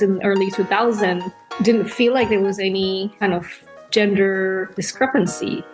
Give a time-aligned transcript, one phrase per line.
[0.00, 3.46] was in early 2000, didn't feel like there was any kind of
[3.90, 5.64] gender discrepancy.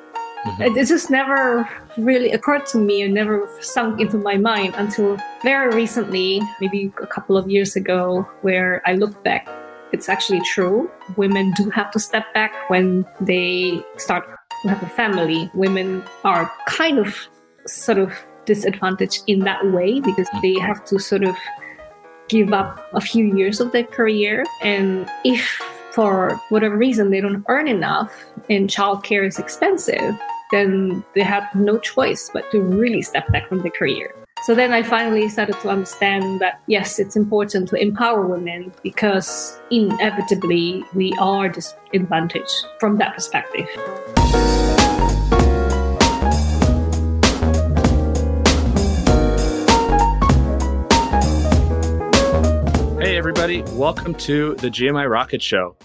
[0.44, 0.76] Mm-hmm.
[0.76, 5.74] It, just never really occurred to me and never sunk into my mind until very
[5.74, 9.48] recently, maybe a couple of years ago, where I look back.
[9.92, 10.90] It's actually true.
[11.16, 14.24] Women do have to step back when they start
[14.62, 15.50] to have a family.
[15.54, 17.16] Women are kind of
[17.66, 18.12] sort of
[18.44, 21.34] disadvantaged in that way because they have to sort of
[22.28, 24.44] give up a few years of their career.
[24.62, 25.60] And if
[25.92, 28.12] for whatever reason they don't earn enough
[28.50, 30.18] and childcare is expensive,
[30.52, 34.14] then they have no choice but to really step back from their career.
[34.42, 39.58] So then I finally started to understand that yes, it's important to empower women because
[39.70, 43.66] inevitably we are disadvantaged from that perspective.
[53.28, 55.76] Everybody, welcome to the GMI Rocket Show.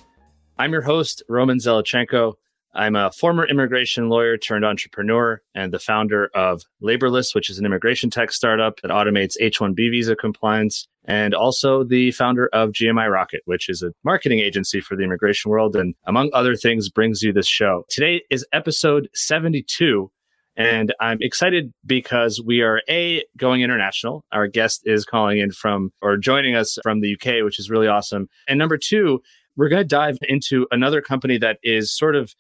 [0.60, 2.36] I'm your host, Roman Zelichenko.
[2.76, 7.66] I'm a former immigration lawyer turned entrepreneur and the founder of Laborless, which is an
[7.66, 13.12] immigration tech startup that automates H 1B visa compliance, and also the founder of GMI
[13.12, 17.24] Rocket, which is a marketing agency for the immigration world, and among other things, brings
[17.24, 17.86] you this show.
[17.90, 20.12] Today is episode 72.
[20.58, 24.26] And I'm excited because we are A, going international.
[24.32, 27.88] Our guest is calling in from or joining us from the UK, which is really
[27.88, 28.28] awesome.
[28.48, 29.22] And number two,
[29.56, 32.36] we're going to dive into another company that is sort of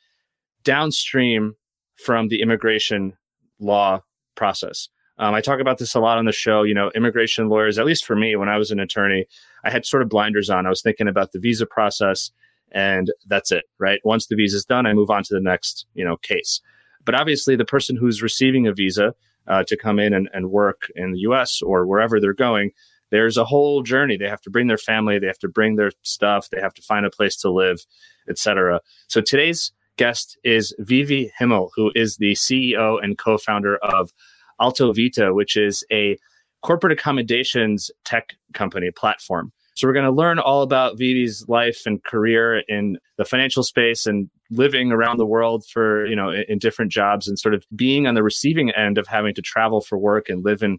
[0.63, 1.55] downstream
[1.95, 3.13] from the immigration
[3.59, 4.01] law
[4.35, 4.89] process.
[5.17, 6.63] Um, I talk about this a lot on the show.
[6.63, 9.25] You know, immigration lawyers, at least for me, when I was an attorney,
[9.63, 10.65] I had sort of blinders on.
[10.65, 12.31] I was thinking about the visa process
[12.71, 13.99] and that's it, right?
[14.03, 16.61] Once the visa is done, I move on to the next, you know, case.
[17.05, 19.13] But obviously, the person who's receiving a visa
[19.47, 22.71] uh, to come in and, and work in the US or wherever they're going,
[23.11, 24.17] there's a whole journey.
[24.17, 26.81] They have to bring their family, they have to bring their stuff, they have to
[26.81, 27.85] find a place to live,
[28.29, 28.81] etc.
[29.07, 34.11] So today's guest is Vivi Himmel, who is the CEO and co-founder of
[34.59, 36.17] AltoVita, which is a
[36.61, 39.51] corporate accommodations tech company platform.
[39.75, 44.05] So we're going to learn all about Vivi's life and career in the financial space
[44.05, 47.63] and living around the world for, you know, in, in different jobs and sort of
[47.75, 50.77] being on the receiving end of having to travel for work and live in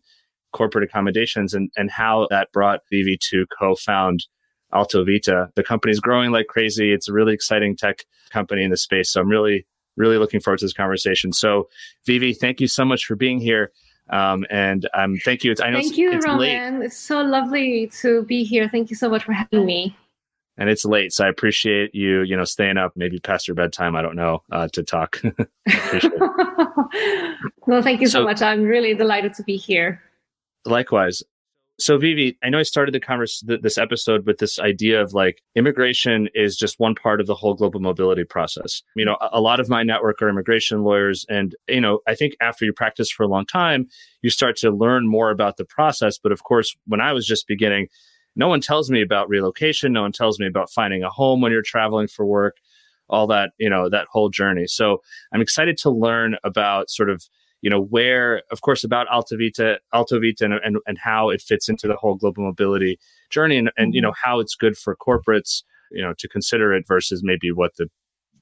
[0.53, 4.27] corporate accommodations and, and how that brought Vivi to co-found
[4.73, 5.49] AltoVita.
[5.55, 6.93] The company's growing like crazy.
[6.93, 9.11] It's a really exciting tech company in the space.
[9.11, 9.67] So I'm really,
[9.97, 11.33] really looking forward to this conversation.
[11.33, 11.69] So,
[12.07, 13.73] Vivi, thank you so much for being here.
[14.11, 15.53] Um, and um, thank you.
[15.53, 16.81] It's, I know thank it's, you, it's Roman.
[16.81, 16.87] Late.
[16.87, 18.69] It's so lovely to be here.
[18.69, 19.97] Thank you so much for having me.
[20.59, 23.97] And it's late, so I appreciate you, you know, staying up maybe past your bedtime.
[23.97, 25.19] I don't know uh, to talk.
[27.67, 28.43] well, thank you so, so much.
[28.43, 30.03] I'm really delighted to be here.
[30.67, 31.23] Likewise.
[31.83, 35.15] So, Vivi, I know I started the converse th- this episode with this idea of
[35.15, 38.85] like immigration is just one part of the whole global mobility process.
[38.95, 42.15] You know, a, a lot of my network are immigration lawyers, and you know, I
[42.15, 43.89] think after you practice for a long time,
[44.23, 46.19] you start to learn more about the process.
[46.23, 47.89] But of course, when I was just beginning,
[48.37, 49.93] no one tells me about relocation.
[49.93, 52.59] No one tells me about finding a home when you're traveling for work,
[53.09, 54.69] all that you know, that whole journey.
[54.69, 54.99] So,
[55.35, 57.25] I'm excited to learn about sort of
[57.63, 61.69] you know, where, of course, about AltoVita, Alto Vita and, and, and how it fits
[61.69, 62.99] into the whole global mobility
[63.31, 64.09] journey and, and, you mm-hmm.
[64.09, 67.89] know, how it's good for corporates, you know, to consider it versus maybe what the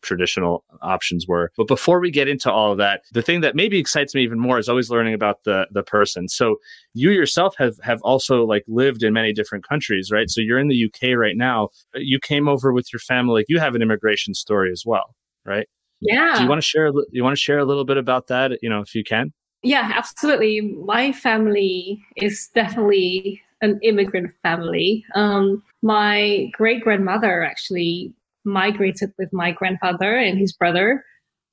[0.03, 1.53] traditional options were.
[1.59, 4.39] But before we get into all of that, the thing that maybe excites me even
[4.39, 6.27] more is always learning about the the person.
[6.29, 6.57] So
[6.95, 10.31] you yourself have have also like lived in many different countries, right?
[10.31, 11.69] So you're in the UK right now.
[11.95, 13.41] You came over with your family.
[13.41, 15.15] Like you have an immigration story as well,
[15.45, 15.69] right?
[16.01, 16.37] Yeah.
[16.37, 16.91] Do you want to share?
[17.11, 18.59] You want to share a little bit about that?
[18.63, 19.33] You know, if you can.
[19.63, 20.61] Yeah, absolutely.
[20.61, 25.05] My family is definitely an immigrant family.
[25.15, 31.05] Um, my great grandmother actually migrated with my grandfather and his brother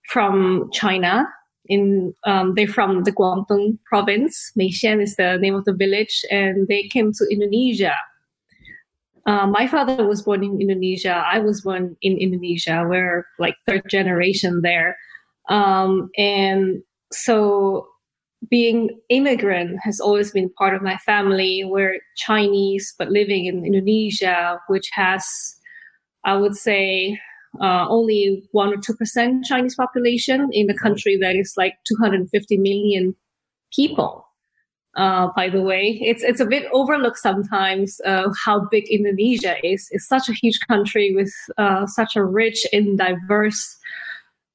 [0.10, 1.28] from China.
[1.70, 4.54] In um, they're from the Guangdong province.
[4.58, 7.94] Meixian is the name of the village, and they came to Indonesia
[9.28, 11.22] uh, my father was born in Indonesia.
[11.26, 12.86] I was born in Indonesia.
[12.88, 14.98] We're like third generation there.
[15.50, 16.82] Um, and
[17.12, 17.88] so
[18.50, 21.64] being immigrant has always been part of my family.
[21.66, 25.26] We're Chinese, but living in Indonesia, which has,
[26.24, 27.20] I would say,
[27.62, 32.58] uh, only one or two percent Chinese population in a country that is like 250
[32.58, 33.16] million
[33.74, 34.27] people.
[34.98, 39.88] Uh, by the way, it's it's a bit overlooked sometimes uh, how big Indonesia is.
[39.92, 43.78] It's such a huge country with uh, such a rich and diverse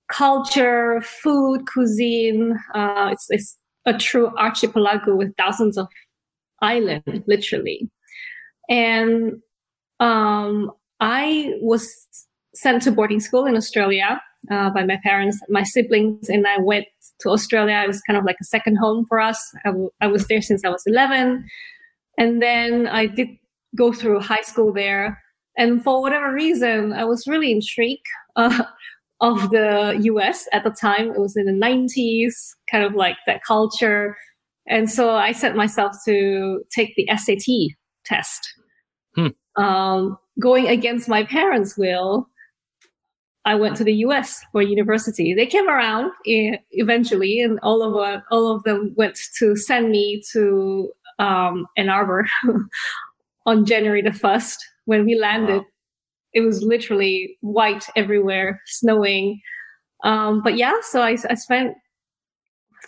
[0.09, 2.59] culture, food, cuisine.
[2.75, 3.57] Uh, it's it's
[3.87, 5.87] a true archipelago with thousands of
[6.61, 7.89] islands, literally.
[8.69, 9.41] And
[10.01, 12.07] um, I was
[12.55, 16.87] sent to boarding school in Australia uh, by my parents, my siblings, and I went
[17.21, 17.81] to Australia.
[17.85, 19.41] It was kind of like a second home for us.
[19.65, 21.45] I, w- I was there since I was 11.
[22.19, 23.29] And then I did
[23.77, 25.23] go through high school there.
[25.57, 28.07] And for whatever reason, I was really intrigued
[28.37, 28.65] uh,
[29.21, 31.11] of the US at the time.
[31.11, 32.33] It was in the 90s,
[32.71, 34.17] kind of like that culture.
[34.69, 38.55] And so I set myself to take the SAT test.
[39.15, 39.63] Hmm.
[39.63, 42.27] Um, going against my parents' will,
[43.45, 45.35] I went to the US for university.
[45.35, 50.23] They came around eventually, and all of uh, all of them went to send me
[50.33, 52.27] to um, Ann Arbor
[53.47, 54.65] on January the first.
[54.85, 55.67] When we landed, wow.
[56.33, 59.41] it was literally white everywhere, snowing.
[60.05, 61.75] Um, but yeah, so I, I spent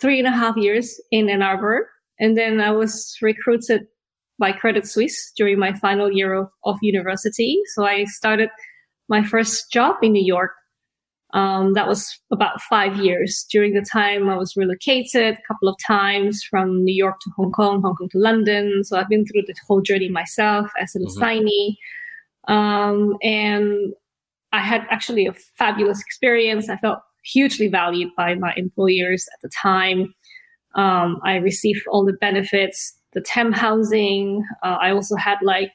[0.01, 3.87] three and a half years in Ann Arbor, and then I was recruited
[4.37, 7.61] by Credit Suisse during my final year of, of university.
[7.73, 8.49] So I started
[9.09, 10.51] my first job in New York.
[11.33, 13.45] Um, that was about five years.
[13.51, 17.51] During the time, I was relocated a couple of times from New York to Hong
[17.51, 18.83] Kong, Hong Kong to London.
[18.83, 21.17] So I've been through the whole journey myself as an mm-hmm.
[21.17, 21.77] assignee.
[22.47, 23.93] Um, and
[24.53, 26.69] I had actually a fabulous experience.
[26.69, 30.13] I felt hugely valued by my employers at the time.
[30.75, 34.45] Um, I received all the benefits, the temp housing.
[34.63, 35.71] Uh, I also had like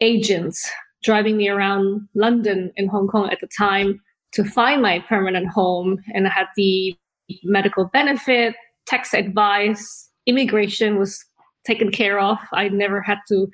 [0.00, 0.70] agents
[1.02, 4.00] driving me around London and Hong Kong at the time
[4.32, 5.98] to find my permanent home.
[6.14, 6.96] And I had the
[7.44, 8.54] medical benefit,
[8.86, 11.24] tax advice, immigration was
[11.66, 12.38] taken care of.
[12.52, 13.48] I never had to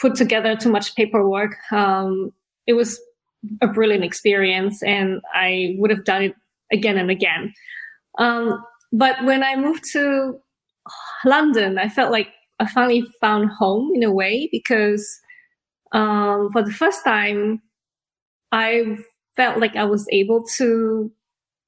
[0.00, 1.56] put together too much paperwork.
[1.70, 2.32] Um,
[2.66, 3.00] it was
[3.60, 6.34] a brilliant experience, and I would have done it
[6.72, 7.52] again and again.
[8.18, 8.62] Um,
[8.92, 10.38] but when I moved to
[11.24, 12.28] London, I felt like
[12.60, 15.20] I finally found home in a way because
[15.94, 17.62] um, for the first time,
[18.52, 18.98] I
[19.36, 21.10] felt like I was able to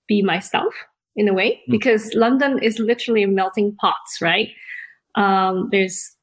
[0.07, 0.75] be myself
[1.15, 1.73] in a way mm.
[1.73, 4.51] because London is literally a melting pot, right?
[5.15, 6.15] Um, there's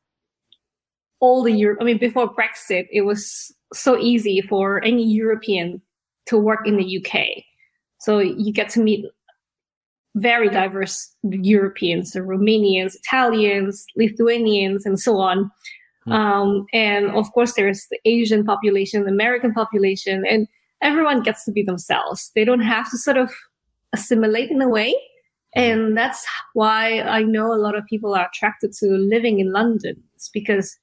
[1.20, 1.80] all the Europe.
[1.82, 5.82] I mean, before Brexit, it was so easy for any European
[6.28, 7.44] to work in the UK.
[8.00, 9.06] So you get to meet
[10.16, 15.50] very diverse Europeans, so Romanians, Italians, Lithuanians, and so on.
[16.06, 16.12] Hmm.
[16.12, 20.48] Um, and of course, there's the Asian population, the American population, and
[20.82, 22.32] everyone gets to be themselves.
[22.36, 23.32] They don't have to sort of
[23.94, 24.92] assimilate in a way.
[25.56, 25.62] Hmm.
[25.62, 29.96] And that's why I know a lot of people are attracted to living in London.
[30.16, 30.78] It's because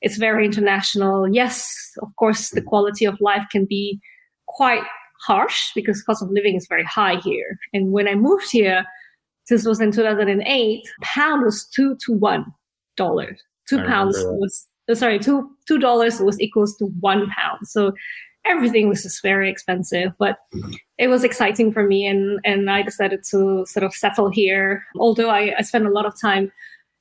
[0.00, 1.28] it's very international.
[1.28, 4.00] Yes, of course, the quality of life can be
[4.46, 4.82] quite
[5.26, 7.58] harsh because cost of living is very high here.
[7.72, 8.84] And when I moved here,
[9.48, 12.46] this was in 2008, pound was two to one
[12.96, 17.66] dollars two I pounds was uh, sorry two two dollars was equals to one pound.
[17.68, 17.92] So
[18.46, 20.72] everything was just very expensive but mm-hmm.
[20.98, 24.84] it was exciting for me and and i decided to sort of settle here.
[24.98, 26.52] Although i, I spent a lot of time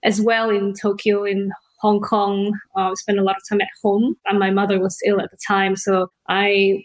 [0.03, 1.51] as well in tokyo in
[1.81, 4.97] hong kong uh, i spent a lot of time at home and my mother was
[5.05, 5.75] ill at the time.
[5.75, 6.83] So i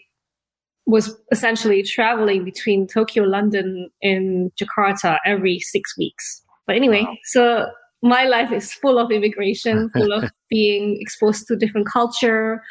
[0.85, 6.43] was essentially traveling between tokyo london and jakarta every six weeks.
[6.67, 7.15] But anyway wow.
[7.23, 7.69] so
[8.01, 12.61] my life is full of immigration, full of being exposed to different culture.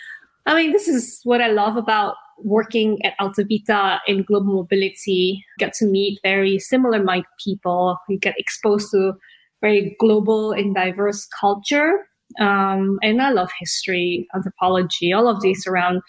[0.47, 5.45] I mean, this is what I love about working at AltoVita in global mobility.
[5.59, 7.99] You get to meet very similar minded people.
[8.09, 9.15] You get exposed to
[9.61, 12.07] very global and diverse culture.
[12.41, 16.03] Um, and I love history, anthropology, all of these around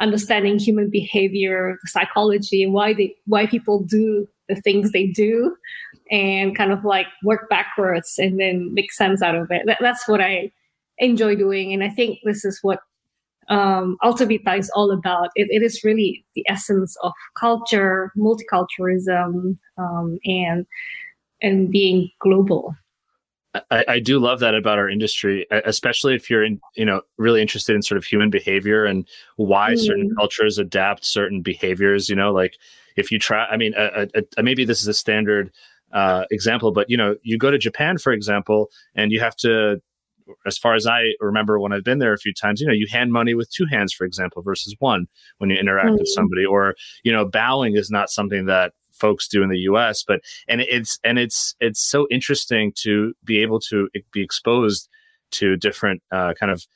[0.00, 5.54] understanding human behavior, the psychology, why they why people do the things they do
[6.10, 9.62] and kind of like work backwards and then make sense out of it.
[9.66, 10.50] That, that's what I
[10.98, 11.72] enjoy doing.
[11.72, 12.80] And I think this is what
[13.48, 15.30] um, AltoVita is all about.
[15.34, 20.66] It, it is really the essence of culture, multiculturalism, um, and
[21.42, 22.74] and being global.
[23.70, 27.42] I, I, do love that about our industry, especially if you're in, you know, really
[27.42, 29.78] interested in sort of human behavior and why mm.
[29.78, 32.08] certain cultures adapt certain behaviors.
[32.08, 32.58] You know, like
[32.96, 33.74] if you try, I mean,
[34.40, 35.50] maybe this is a standard
[35.92, 39.80] uh, example, but you know, you go to Japan, for example, and you have to,
[40.46, 42.86] as far as I remember when I've been there a few times, you know, you
[42.90, 45.06] hand money with two hands, for example, versus one
[45.38, 45.98] when you interact mm-hmm.
[45.98, 50.04] with somebody, or you know, bowing is not something that folks do in the US,
[50.06, 54.88] but and it's and it's it's so interesting to be able to be exposed
[55.32, 56.66] to different uh, kind of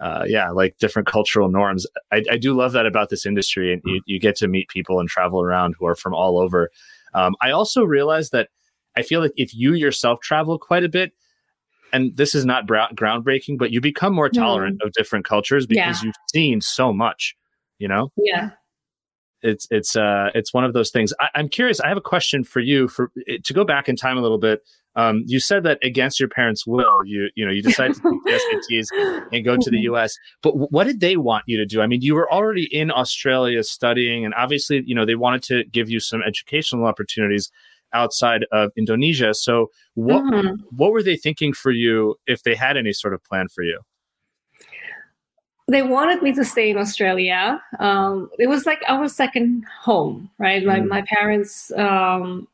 [0.00, 1.86] uh, yeah, like different cultural norms.
[2.10, 4.98] I, I, do love that about this industry, and you, you, get to meet people
[4.98, 6.68] and travel around who are from all over.
[7.14, 8.48] Um, I also realize that
[8.96, 11.12] I feel like if you yourself travel quite a bit,
[11.92, 14.86] and this is not bra- groundbreaking, but you become more tolerant no.
[14.86, 16.06] of different cultures because yeah.
[16.06, 17.36] you've seen so much,
[17.78, 18.10] you know?
[18.16, 18.50] Yeah.
[19.42, 21.12] It's, it's, uh, it's one of those things.
[21.20, 21.80] I, I'm curious.
[21.80, 24.62] I have a question for you for to go back in time a little bit.
[24.96, 28.24] Um, you said that against your parents' will, you you know you decided to take
[28.24, 29.78] the SATs and go to the.
[29.84, 30.16] U.S.
[30.40, 31.82] But what did they want you to do?
[31.82, 35.64] I mean, you were already in Australia studying, and obviously, you know, they wanted to
[35.64, 37.50] give you some educational opportunities
[37.94, 39.32] outside of Indonesia.
[39.32, 40.54] So what mm-hmm.
[40.76, 43.80] what were they thinking for you if they had any sort of plan for you?
[45.66, 47.62] They wanted me to stay in Australia.
[47.78, 50.62] Um, it was like our second home, right?
[50.62, 50.66] Mm.
[50.66, 52.46] My my parents um,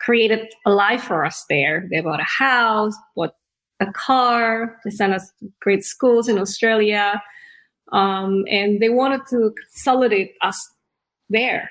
[0.00, 1.88] created a life for us there.
[1.90, 3.34] They bought a house, bought
[3.80, 4.78] a car.
[4.84, 7.20] They sent us to great schools in Australia,
[7.90, 10.70] um, and they wanted to consolidate us
[11.30, 11.70] there.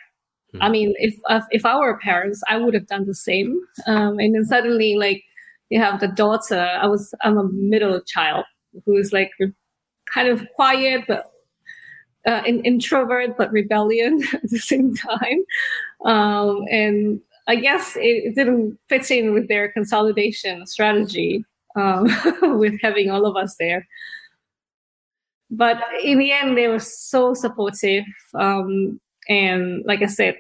[0.60, 0.72] I hmm.
[0.72, 1.15] mean, if
[1.51, 3.60] if I were parents, I would have done the same.
[3.88, 5.24] Um, and then suddenly, like,
[5.70, 6.60] you have the daughter.
[6.60, 8.46] I was I'm a middle child
[8.86, 9.31] who is like
[10.13, 11.31] kind of quiet but
[12.27, 15.43] uh, in, introvert but rebellion at the same time.
[16.05, 21.43] Um, and I guess it, it, didn't fit in with their consolidation strategy
[21.75, 22.08] um,
[22.60, 23.88] with having all of us there.
[25.50, 28.05] But in the end, they were so supportive.
[28.36, 30.35] Um, and like I said,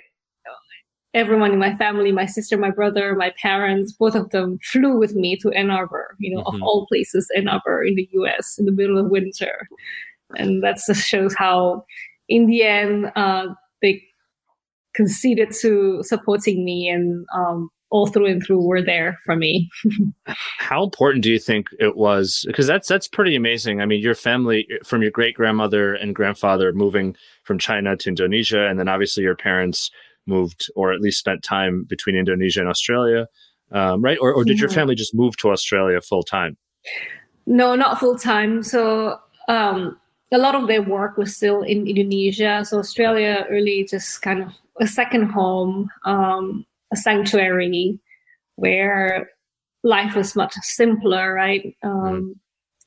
[1.13, 5.13] everyone in my family, my sister, my brother, my parents, both of them flew with
[5.13, 6.55] me to Ann Arbor, you know, mm-hmm.
[6.55, 9.67] of all places, Ann Arbor in the US in the middle of winter.
[10.37, 11.83] And that just shows how,
[12.29, 13.47] in the end, uh,
[13.81, 14.01] they
[14.93, 19.69] conceded to supporting me and um, all through and through were there for me.
[20.57, 22.43] How important do you think it was?
[22.47, 23.81] Because that's that's pretty amazing.
[23.81, 28.67] I mean, your family from your great grandmother and grandfather moving from China to Indonesia,
[28.67, 29.91] and then obviously your parents
[30.25, 33.27] moved or at least spent time between Indonesia and Australia,
[33.71, 34.17] um, right?
[34.21, 34.61] Or, or did yeah.
[34.61, 36.57] your family just move to Australia full time?
[37.45, 38.63] No, not full time.
[38.63, 39.99] So um,
[40.31, 42.63] a lot of their work was still in Indonesia.
[42.63, 45.89] So Australia really just kind of a second home.
[46.05, 47.99] Um, a sanctuary
[48.55, 49.29] where
[49.83, 51.75] life was much simpler, right?
[51.83, 52.33] Um, mm.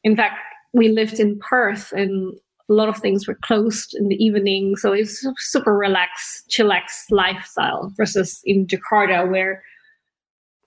[0.05, 0.39] In fact,
[0.73, 2.35] we lived in Perth and
[2.69, 4.77] a lot of things were closed in the evening.
[4.77, 9.63] So it's super relaxed, chillax lifestyle versus in Jakarta where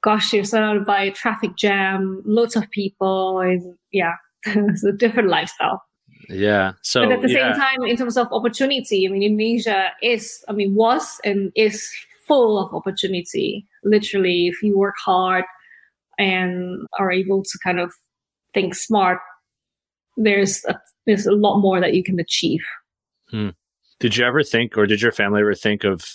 [0.02, 4.14] gosh, you're surrounded by a traffic jam, lots of people, and yeah,
[4.46, 5.84] it's a different lifestyle.
[6.30, 6.74] Yeah.
[6.82, 7.54] So but at the yeah.
[7.54, 11.90] same time, in terms of opportunity, I mean Indonesia is, I mean, was and is
[12.28, 13.66] full of opportunity.
[13.84, 15.46] Literally, if you work hard
[16.20, 17.94] and are able to kind of
[18.54, 19.20] think smart,
[20.18, 22.66] there's a, there's a lot more that you can achieve.
[23.30, 23.50] Hmm.
[24.00, 26.06] Did you ever think, or did your family ever think of,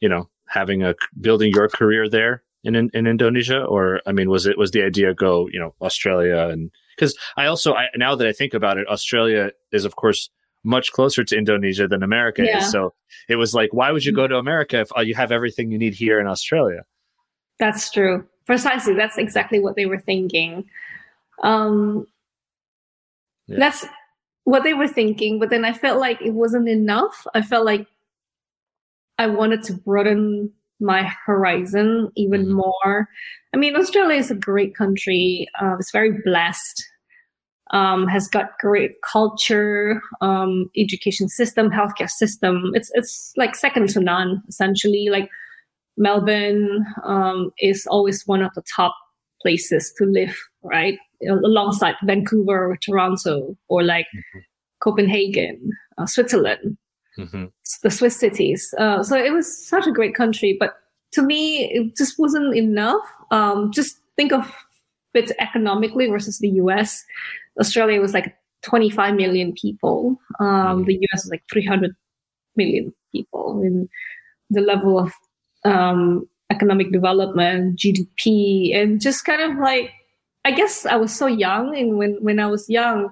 [0.00, 4.28] you know, having a building your career there in, in, in Indonesia, or I mean,
[4.28, 8.14] was it was the idea go, you know, Australia and because I also I, now
[8.14, 10.28] that I think about it, Australia is of course
[10.64, 12.58] much closer to Indonesia than America yeah.
[12.58, 12.70] is.
[12.70, 12.92] So
[13.28, 15.78] it was like, why would you go to America if uh, you have everything you
[15.78, 16.82] need here in Australia?
[17.58, 18.26] That's true.
[18.46, 18.94] Precisely.
[18.94, 20.64] That's exactly what they were thinking.
[21.42, 22.06] Um,
[23.46, 23.58] yeah.
[23.58, 23.86] That's
[24.44, 25.38] what they were thinking.
[25.38, 27.26] But then I felt like it wasn't enough.
[27.34, 27.86] I felt like
[29.18, 32.54] I wanted to broaden my horizon even mm-hmm.
[32.54, 33.08] more.
[33.54, 35.46] I mean, Australia is a great country.
[35.60, 36.84] Uh, it's very blessed
[37.72, 42.72] um, has got great culture, um, education system, healthcare system.
[42.74, 45.08] It's it's like second to none essentially.
[45.10, 45.28] Like
[45.96, 48.94] Melbourne um, is always one of the top
[49.42, 50.98] places to live, right?
[51.28, 54.38] Alongside Vancouver, or Toronto, or like mm-hmm.
[54.82, 56.78] Copenhagen, uh, Switzerland,
[57.18, 57.44] mm-hmm.
[57.82, 58.74] the Swiss cities.
[58.78, 60.74] Uh, so it was such a great country, but
[61.12, 63.04] to me, it just wasn't enough.
[63.30, 64.50] Um, just think of
[65.14, 67.04] it economically versus the US.
[67.58, 70.16] Australia was like 25 million people.
[70.38, 70.86] Um, mm.
[70.86, 71.94] The US was like 300
[72.56, 73.60] million people.
[73.62, 73.88] And
[74.50, 75.12] the level of
[75.64, 79.90] um, economic development, GDP, and just kind of like,
[80.44, 81.76] I guess I was so young.
[81.76, 83.10] And when, when I was young,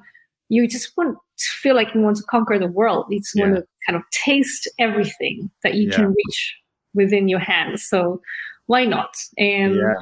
[0.49, 3.07] you just want to feel like you want to conquer the world.
[3.11, 3.45] You just yeah.
[3.45, 5.97] want to kind of taste everything that you yeah.
[5.97, 6.57] can reach
[6.95, 7.85] within your hands.
[7.85, 8.21] So
[8.67, 9.15] why not?
[9.37, 9.95] And yeah.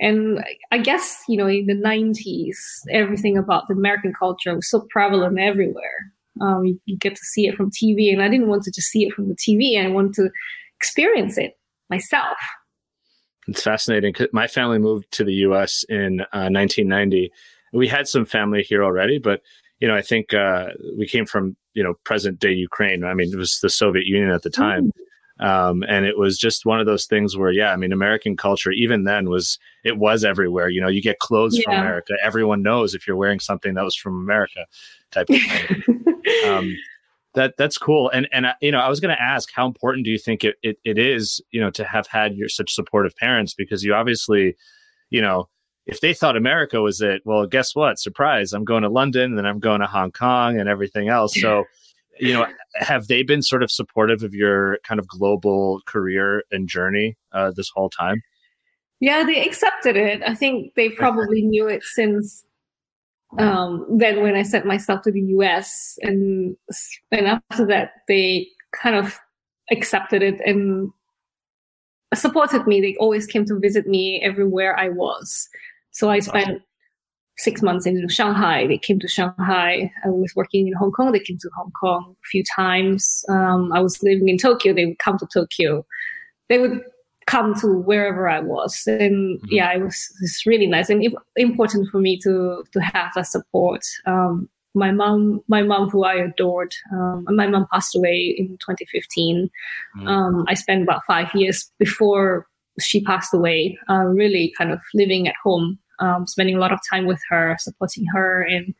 [0.00, 0.42] And
[0.72, 2.56] I guess, you know, in the 90s,
[2.90, 6.12] everything about the American culture was so prevalent everywhere.
[6.40, 8.88] Um, you, you, get to see it from TV, and I didn't want to just
[8.88, 9.84] see it from the TV.
[9.84, 10.30] I want to
[10.78, 11.58] experience it
[11.90, 12.38] myself.
[13.46, 14.14] It's fascinating.
[14.32, 15.84] My family moved to the U.S.
[15.88, 17.30] in uh, 1990.
[17.74, 19.42] We had some family here already, but
[19.80, 23.04] you know, I think uh, we came from you know present day Ukraine.
[23.04, 24.86] I mean, it was the Soviet Union at the time.
[24.86, 24.90] Mm.
[25.40, 28.72] Um, and it was just one of those things where, yeah, I mean, American culture,
[28.72, 30.68] even then was, it was everywhere.
[30.68, 31.64] You know, you get clothes yeah.
[31.64, 32.14] from America.
[32.22, 34.66] Everyone knows if you're wearing something that was from America
[35.10, 36.04] type of thing.
[36.46, 36.76] um,
[37.34, 38.10] that that's cool.
[38.10, 40.56] And, and, you know, I was going to ask how important do you think it,
[40.62, 44.56] it, it is, you know, to have had your such supportive parents because you obviously,
[45.10, 45.48] you know,
[45.86, 47.98] if they thought America was it, well, guess what?
[47.98, 48.52] Surprise!
[48.52, 51.38] I'm going to London, and then I'm going to Hong Kong, and everything else.
[51.40, 51.64] So,
[52.20, 56.68] you know, have they been sort of supportive of your kind of global career and
[56.68, 58.22] journey uh, this whole time?
[59.00, 60.22] Yeah, they accepted it.
[60.26, 62.44] I think they probably knew it since
[63.38, 66.56] um, then when I sent myself to the US, and
[67.12, 69.18] and after that they kind of
[69.70, 70.90] accepted it and
[72.14, 72.80] supported me.
[72.80, 75.48] They always came to visit me everywhere I was.
[75.92, 76.62] So I spent
[77.40, 78.66] six months in Shanghai.
[78.66, 79.90] They came to Shanghai.
[80.04, 81.12] I was working in Hong Kong.
[81.12, 83.24] They came to Hong Kong a few times.
[83.28, 84.74] Um, I was living in Tokyo.
[84.74, 85.86] They would come to Tokyo.
[86.48, 86.82] They would
[87.26, 88.82] come to wherever I was.
[88.86, 89.46] And mm-hmm.
[89.50, 91.04] yeah, it was, really nice and
[91.36, 93.82] important for me to to have that support.
[94.06, 99.50] Um, my mom, my mom, who I adored, um, my mom passed away in 2015.
[99.96, 100.06] Mm-hmm.
[100.08, 102.46] Um, I spent about five years before
[102.78, 106.80] she passed away, uh, really kind of living at home, um, spending a lot of
[106.90, 108.74] time with her, supporting her and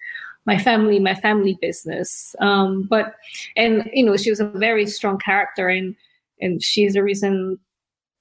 [0.47, 2.35] my family, my family business.
[2.41, 3.15] Um, but
[3.57, 5.95] and you know, she was a very strong character, and
[6.41, 7.59] and she's the reason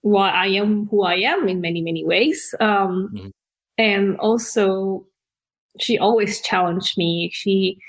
[0.02, 2.54] why I am who I am in many many ways.
[2.60, 3.30] Um, mm-hmm.
[3.78, 5.06] And also,
[5.80, 7.32] she always challenged me.
[7.34, 7.80] She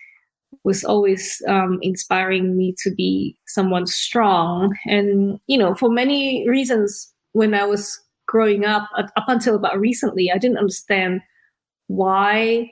[0.65, 4.77] was always um, inspiring me to be someone strong.
[4.87, 7.99] And, you know, for many reasons, when I was
[8.31, 11.21] growing up, up until about recently, I didn't understand
[11.89, 12.71] why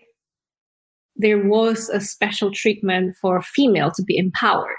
[1.17, 4.77] there was a special treatment for a female to be empowered.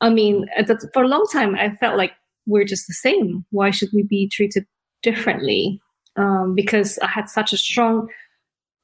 [0.00, 0.46] I mean,
[0.92, 2.10] for a long time, I felt like
[2.44, 3.44] we're just the same.
[3.52, 4.66] Why should we be treated
[5.04, 5.80] differently?
[6.16, 8.08] Um, because I had such a strong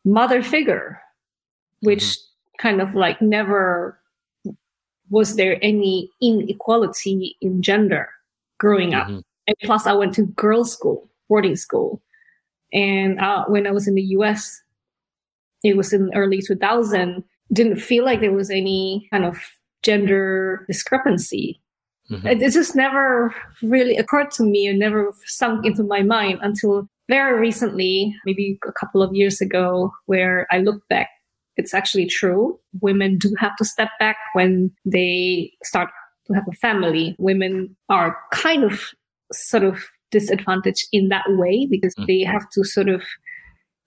[0.05, 1.01] mother figure,
[1.81, 2.69] which mm-hmm.
[2.69, 3.99] kind of like never
[5.11, 8.09] was there any inequality in gender
[8.61, 9.09] growing up.
[9.51, 12.01] And plus, I went to girls' school, boarding school.
[12.73, 14.63] And uh, when I was in the US,
[15.65, 19.39] it was in early 2000, didn't feel like there was any kind of
[19.83, 21.61] gender discrepancy.
[22.13, 22.29] Mm-hmm.
[22.29, 26.89] It, it just never really occurred to me and never sunk into my mind until
[27.09, 31.09] very recently, maybe a couple of years ago, where I look back.
[31.57, 32.57] It's actually true.
[32.81, 35.91] Women do have to step back when they start
[36.29, 37.17] to have a family.
[37.19, 38.95] Women are kind of
[39.33, 42.07] sort of disadvantaged in that way because mm-hmm.
[42.07, 43.03] they have to sort of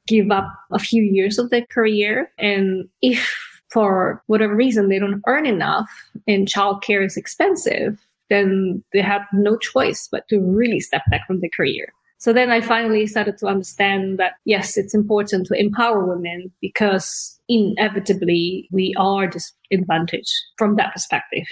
[0.08, 2.32] give up a few years of their career.
[2.38, 3.34] And if
[3.72, 5.90] for whatever reason they don't earn enough
[6.28, 11.40] and childcare is expensive, then they have no choice but to really step back from
[11.40, 11.92] their career.
[12.18, 17.38] So then I finally started to understand that yes, it's important to empower women because
[17.50, 21.48] inevitably we are disadvantaged from that perspective.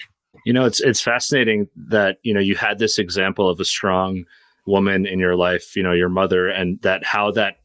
[0.46, 4.26] You know, it's it's fascinating that you know you had this example of a strong
[4.66, 7.58] woman in your life, you know, your mother, and that how that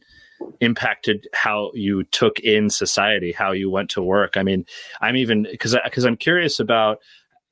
[0.60, 4.36] impacted how you took in society, how you went to work.
[4.36, 4.64] I mean,
[5.00, 6.98] I'm even because because I'm curious about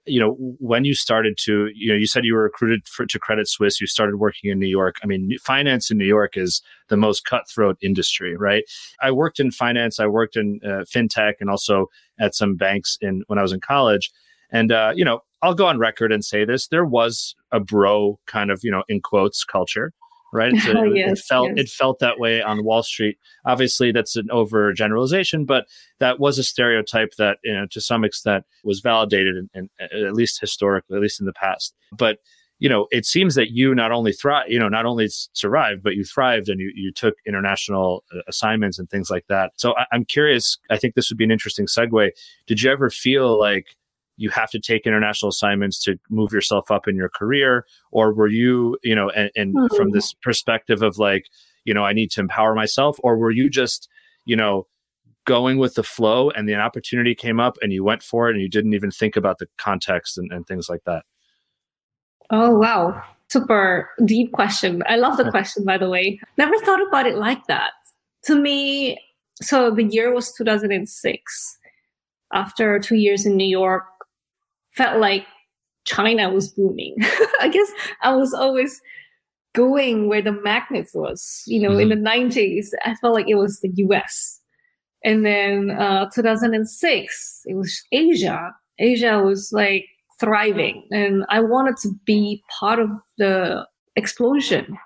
[0.06, 3.18] you know when you started to you know you said you were recruited for, to
[3.18, 4.96] credit suisse you started working in new york.
[5.02, 8.64] I mean finance in new york is the most cutthroat industry right?
[9.00, 11.86] I worked in finance i worked in uh, fintech and also
[12.20, 14.10] at some banks in when i was in college
[14.54, 18.18] and uh, you know i'll go on record and say this there was a bro
[18.26, 19.92] kind of you know in quotes culture
[20.34, 20.56] right?
[20.58, 21.66] So yes, it felt yes.
[21.66, 23.16] it felt that way on Wall Street.
[23.46, 25.66] Obviously, that's an overgeneralization, but
[26.00, 30.40] that was a stereotype that you know to some extent was validated, and at least
[30.40, 31.74] historically, at least in the past.
[31.96, 32.18] But
[32.58, 35.94] you know, it seems that you not only thrive, you know, not only survived, but
[35.94, 39.52] you thrived and you, you took international uh, assignments and things like that.
[39.56, 40.58] So I, I'm curious.
[40.70, 42.10] I think this would be an interesting segue.
[42.46, 43.76] Did you ever feel like
[44.16, 47.66] you have to take international assignments to move yourself up in your career?
[47.90, 49.76] Or were you you know and, and mm-hmm.
[49.76, 51.26] from this perspective of like
[51.64, 52.98] you know i need to empower myself?
[53.02, 53.88] Or were you just
[54.24, 54.66] you know
[55.26, 58.42] going with the flow and the opportunity came up and you went for it and
[58.42, 61.04] you didn't even think about the context and, and things like that?
[62.30, 63.02] Oh wow.
[63.30, 64.82] Super deep question.
[64.86, 66.20] I love the question by the way.
[66.38, 67.72] Never thought about it like that.
[68.26, 68.98] To me
[69.42, 71.58] so the year was 2006
[72.32, 73.84] after two years in new york
[74.74, 75.26] felt like
[75.84, 76.96] China was booming.
[77.40, 77.70] I guess
[78.02, 78.80] I was always
[79.54, 81.42] going where the magnets was.
[81.46, 81.92] You know, mm-hmm.
[81.92, 84.40] in the 90s, I felt like it was the US.
[85.04, 88.54] And then uh, 2006, it was Asia.
[88.78, 89.86] Asia was like
[90.18, 94.78] thriving and I wanted to be part of the explosion.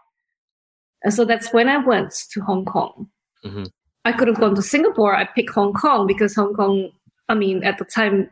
[1.04, 3.08] And so that's when I went to Hong Kong.
[3.44, 3.64] Mm-hmm.
[4.04, 5.14] I could have gone to Singapore.
[5.14, 6.90] I picked Hong Kong because Hong Kong,
[7.28, 8.28] I mean, at the time,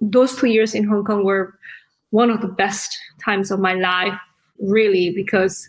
[0.00, 1.58] those two years in Hong Kong were
[2.10, 4.18] one of the best times of my life,
[4.60, 5.68] really, because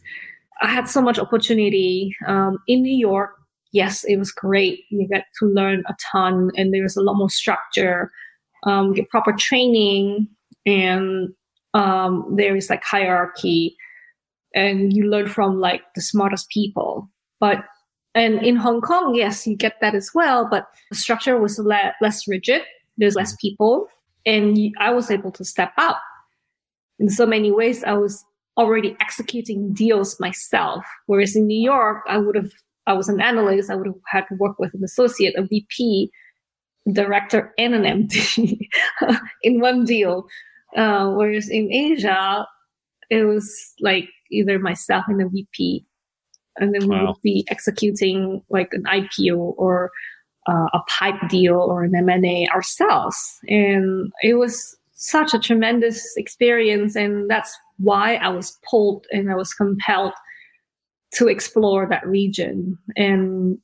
[0.61, 3.31] I had so much opportunity um, in New York.
[3.73, 4.79] Yes, it was great.
[4.89, 8.11] You get to learn a ton, and there was a lot more structure,
[8.63, 10.27] um, get proper training,
[10.65, 11.29] and
[11.73, 13.75] um, there is like hierarchy,
[14.55, 17.09] and you learn from like the smartest people.
[17.39, 17.65] But
[18.15, 21.93] and in Hong Kong, yes, you get that as well, but the structure was le-
[22.01, 22.63] less rigid.
[22.97, 23.87] There's less people,
[24.27, 25.99] and I was able to step up.
[26.99, 28.23] In so many ways, I was
[28.57, 30.85] already executing deals myself.
[31.05, 32.51] Whereas in New York, I would have,
[32.85, 36.11] I was an analyst, I would have had to work with an associate, a VP,
[36.91, 38.67] director, and an MD
[39.43, 40.27] in one deal.
[40.75, 42.45] Uh, whereas in Asia,
[43.09, 45.85] it was like either myself and a VP
[46.57, 46.99] and then wow.
[46.99, 49.91] we would be executing like an IPO or
[50.47, 53.39] uh, a pipe deal or an M&A ourselves.
[53.47, 56.95] And it was such a tremendous experience.
[56.95, 60.13] And that's why I was pulled and I was compelled
[61.13, 62.77] to explore that region.
[62.95, 63.59] And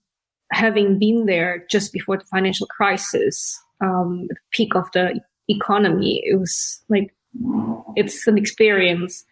[0.51, 6.39] having been there just before the financial crisis, um, the peak of the economy, it
[6.39, 7.13] was like,
[7.95, 9.25] it's an experience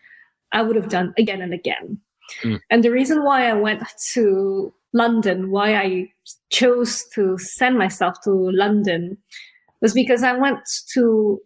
[0.51, 1.99] I would have done again and again.
[2.43, 2.59] Mm.
[2.69, 6.11] And the reason why I went to London, why I
[6.49, 9.17] chose to send myself to London,
[9.81, 10.59] was because I went
[10.93, 11.39] to,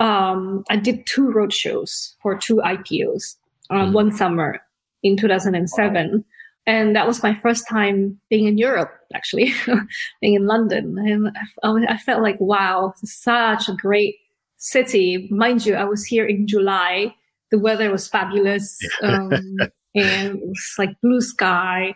[0.00, 3.36] um, I did two road shows for two IPOs
[3.70, 3.92] um, mm.
[3.92, 4.60] one summer
[5.02, 6.10] in 2007.
[6.12, 6.24] Wow.
[6.66, 9.54] And that was my first time being in Europe, actually,
[10.20, 10.98] being in London.
[10.98, 11.32] And
[11.62, 14.16] I, I felt like, wow, such a great
[14.58, 15.28] city.
[15.30, 17.14] Mind you, I was here in July.
[17.50, 18.78] The weather was fabulous.
[19.02, 19.56] Um,
[20.02, 21.94] and it's like blue sky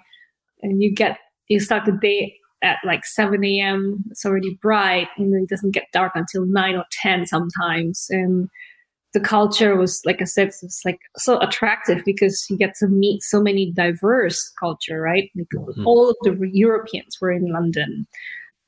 [0.62, 5.35] and you get you start the day at like 7 a.m it's already bright and
[5.35, 8.49] it doesn't get dark until 9 or 10 sometimes and
[9.12, 13.23] the culture was like i said it's like so attractive because you get to meet
[13.23, 15.31] so many diverse culture right?
[15.37, 15.87] Like mm-hmm.
[15.87, 18.07] all of the europeans were in london.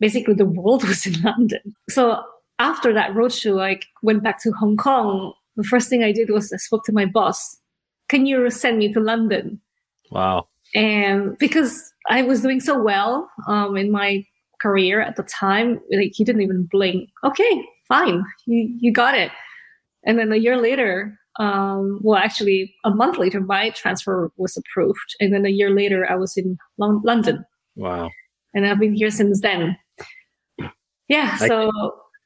[0.00, 1.74] Basically the world was in london.
[1.88, 2.22] So
[2.58, 5.32] after that roadshow i went back to hong kong.
[5.56, 7.56] The first thing i did was i spoke to my boss
[8.08, 9.60] can you send me to London?
[10.10, 10.48] Wow.
[10.74, 14.24] And because I was doing so well um, in my
[14.60, 17.08] career at the time, like he didn't even blink.
[17.24, 19.30] Okay, fine, you you got it.
[20.06, 25.14] And then a year later, um, well, actually a month later, my transfer was approved,
[25.20, 27.44] and then a year later, I was in London.
[27.76, 28.10] Wow.
[28.54, 29.76] And I've been here since then.
[31.08, 31.36] Yeah.
[31.36, 31.70] So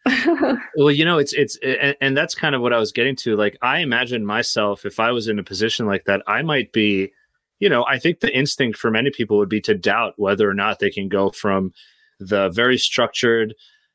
[0.77, 3.37] well, you know, it's it's and, and, that's kind of what I was getting to.
[3.37, 7.13] Like, I imagine myself if I was in a position like that, I might be,
[7.59, 10.55] you know, I think the instinct for many people would be to doubt whether or
[10.55, 11.73] not they can go from
[12.21, 13.55] the very structured,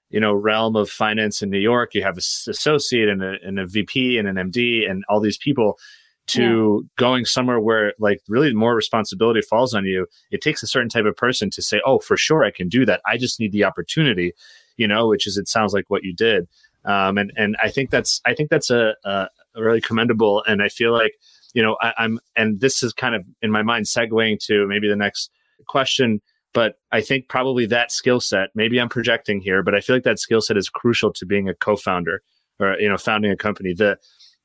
[0.09, 1.93] you know, realm of finance in New York.
[1.93, 5.37] You have an associate and a, and a VP and an MD and all these
[5.37, 5.77] people
[6.25, 6.87] to yeah.
[6.97, 10.07] going somewhere where like really more responsibility falls on you.
[10.31, 12.85] It takes a certain type of person to say, "Oh, for sure, I can do
[12.85, 13.01] that.
[13.05, 14.33] I just need the opportunity."
[14.77, 16.47] You know, which is it sounds like what you did.
[16.85, 20.43] Um, and and I think that's I think that's a, a really commendable.
[20.47, 21.13] And I feel like
[21.53, 24.87] you know I, I'm and this is kind of in my mind segueing to maybe
[24.87, 25.31] the next
[25.67, 26.21] question.
[26.53, 30.03] But I think probably that skill set, maybe I'm projecting here, but I feel like
[30.03, 32.21] that skill set is crucial to being a co-founder
[32.59, 33.73] or you know founding a company.
[33.73, 33.97] The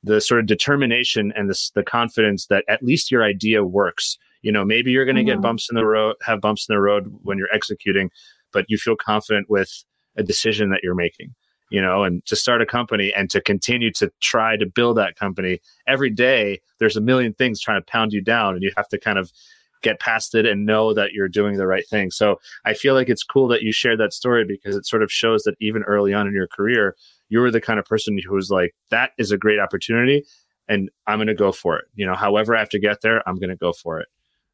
[0.03, 4.17] the sort of determination and the, the confidence that at least your idea works.
[4.43, 5.39] You know, maybe you're going to mm-hmm.
[5.39, 8.11] get bumps in the road, have bumps in the road when you're executing,
[8.53, 9.85] but you feel confident with
[10.19, 11.35] a decision that you're making
[11.71, 15.17] you know and to start a company and to continue to try to build that
[15.17, 18.89] company every day there's a million things trying to pound you down and you have
[18.89, 19.33] to kind of
[19.81, 22.11] get past it and know that you're doing the right thing.
[22.11, 25.13] So i feel like it's cool that you shared that story because it sort of
[25.13, 26.97] shows that even early on in your career
[27.29, 30.25] you were the kind of person who was like that is a great opportunity
[30.69, 31.85] and i'm going to go for it.
[31.95, 34.09] You know however i have to get there i'm going to go for it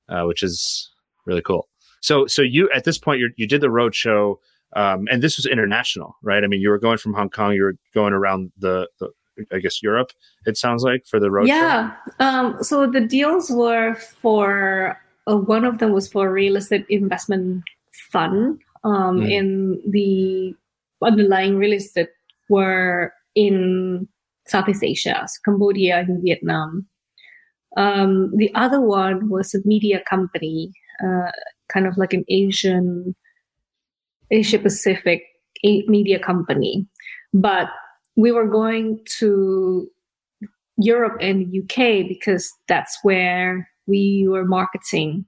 [0.09, 0.91] uh, which is
[1.25, 1.69] really cool.
[2.01, 4.41] So so you at this point you you did the road show
[4.75, 6.43] um, and this was international, right?
[6.45, 9.11] I mean, you were going from Hong Kong, you were going around the, the
[9.53, 10.11] I guess Europe.
[10.47, 11.49] It sounds like for the road.
[11.49, 11.93] Yeah.
[12.21, 16.87] Um, so the deals were for uh, one of them was for a real estate
[16.89, 17.65] investment
[18.11, 18.61] fund.
[18.85, 19.31] Um, mm.
[19.31, 20.55] In the
[21.03, 22.11] underlying real estate
[22.49, 24.07] were in
[24.47, 26.87] Southeast Asia, so Cambodia and Vietnam.
[27.77, 30.71] Um, the other one was a media company,
[31.03, 31.33] uh,
[31.73, 33.17] kind of like an Asian
[34.35, 35.23] Asia Pacific
[35.63, 36.87] media company.
[37.33, 37.69] But
[38.17, 39.89] we were going to
[40.77, 45.25] Europe and UK because that's where we were marketing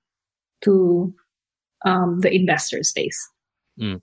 [0.62, 1.14] to
[1.84, 3.18] um, the investor space.
[3.80, 4.00] Mm.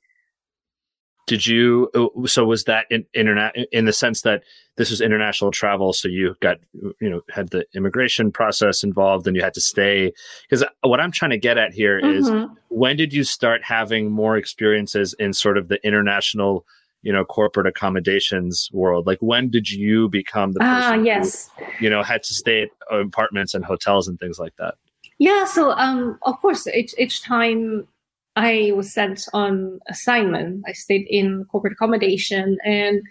[1.25, 1.89] Did you?
[1.95, 4.43] Uh, so was that in internet in the sense that
[4.75, 5.93] this was international travel?
[5.93, 10.11] So you got you know had the immigration process involved, and you had to stay.
[10.43, 12.53] Because what I'm trying to get at here is mm-hmm.
[12.67, 16.65] when did you start having more experiences in sort of the international
[17.03, 21.49] you know corporate accommodations world like when did you become the ah, person uh, yes
[21.57, 24.75] who, you know had to stay at apartments and hotels and things like that
[25.19, 27.85] yeah so um of course each, each time
[28.35, 33.01] i was sent on assignment i stayed in corporate accommodation and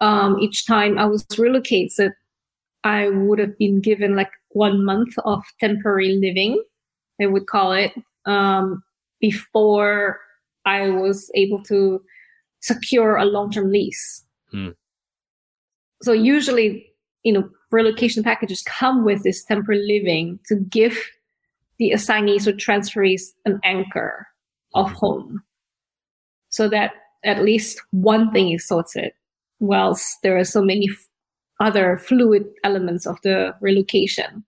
[0.00, 2.12] um each time i was relocated
[2.84, 6.62] i would have been given like one month of temporary living
[7.20, 7.92] i would call it
[8.26, 8.82] um
[9.20, 10.18] before
[10.64, 12.00] i was able to
[12.60, 14.24] secure a long-term lease.
[14.50, 14.70] Hmm.
[16.02, 16.86] So usually,
[17.22, 20.98] you know, relocation packages come with this temporary living to give
[21.78, 24.26] the assignees or transferees an anchor
[24.74, 24.96] of hmm.
[24.96, 25.42] home
[26.48, 26.92] so that
[27.24, 29.12] at least one thing is sorted
[29.60, 31.08] whilst there are so many f-
[31.60, 34.44] other fluid elements of the relocation.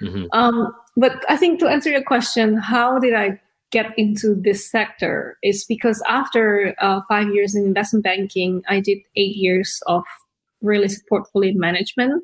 [0.00, 0.26] Mm-hmm.
[0.32, 3.40] Um, but I think to answer your question, how did I
[3.72, 8.98] get into this sector is because after uh, five years in investment banking, I did
[9.16, 10.04] eight years of
[10.62, 12.22] real estate portfolio management,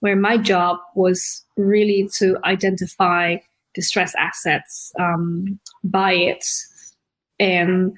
[0.00, 3.36] where my job was really to identify
[3.74, 6.44] distressed assets, um, buy it,
[7.38, 7.92] and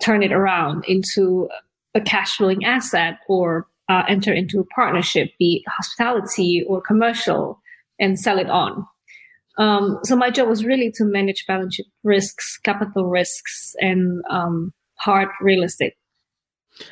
[0.00, 1.48] turn it around into
[1.94, 7.60] a cash flowing asset or uh, enter into a partnership, be it hospitality or commercial,
[7.98, 8.86] and sell it on.
[9.58, 14.72] Um, so my job was really to manage balance sheet risks, capital risks, and um,
[14.98, 15.94] hard real estate.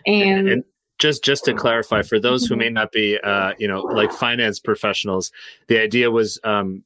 [0.04, 0.64] And, and,
[0.98, 4.58] just just to clarify, for those who may not be, uh, you know, like finance
[4.58, 5.30] professionals,
[5.68, 6.82] the idea was um,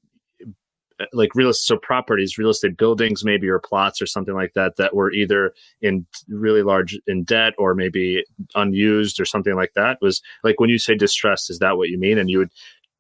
[1.12, 4.76] like real estate, so properties, real estate buildings, maybe or plots or something like that,
[4.76, 9.98] that were either in really large in debt or maybe unused or something like that.
[10.00, 12.18] Was like when you say distressed, is that what you mean?
[12.18, 12.50] And you would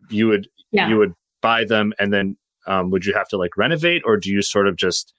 [0.08, 0.88] you would yeah.
[0.88, 2.36] you would buy them and then
[2.66, 5.14] um, would you have to like renovate or do you sort of just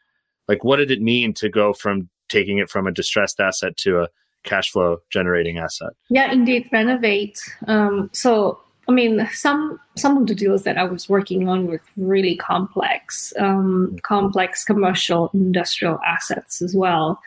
[0.47, 4.01] like what did it mean to go from taking it from a distressed asset to
[4.01, 4.07] a
[4.43, 10.35] cash flow generating asset yeah indeed renovate um, so i mean some some of the
[10.35, 16.75] deals that i was working on were really complex um, complex commercial industrial assets as
[16.75, 17.19] well.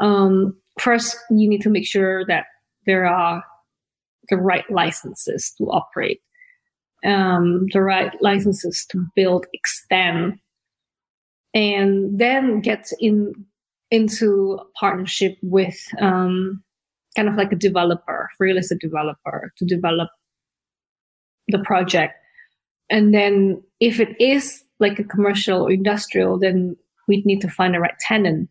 [0.00, 2.46] Um, first you need to make sure that
[2.86, 3.44] there are
[4.28, 6.20] the right licenses to operate
[7.04, 10.38] um, the right licenses to build, extend,
[11.52, 13.32] and then get in
[13.90, 16.62] into partnership with um,
[17.14, 20.08] kind of like a developer, real estate developer, to develop
[21.48, 22.18] the project.
[22.90, 26.76] And then if it is like a commercial or industrial, then
[27.08, 28.48] we'd need to find the right tenant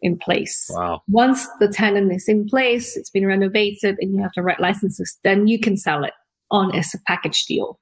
[0.00, 0.70] in place.
[0.70, 1.02] Wow.
[1.08, 5.16] Once the tenant is in place, it's been renovated, and you have the right licenses,
[5.24, 6.12] then you can sell it
[6.50, 7.80] on as a package deal.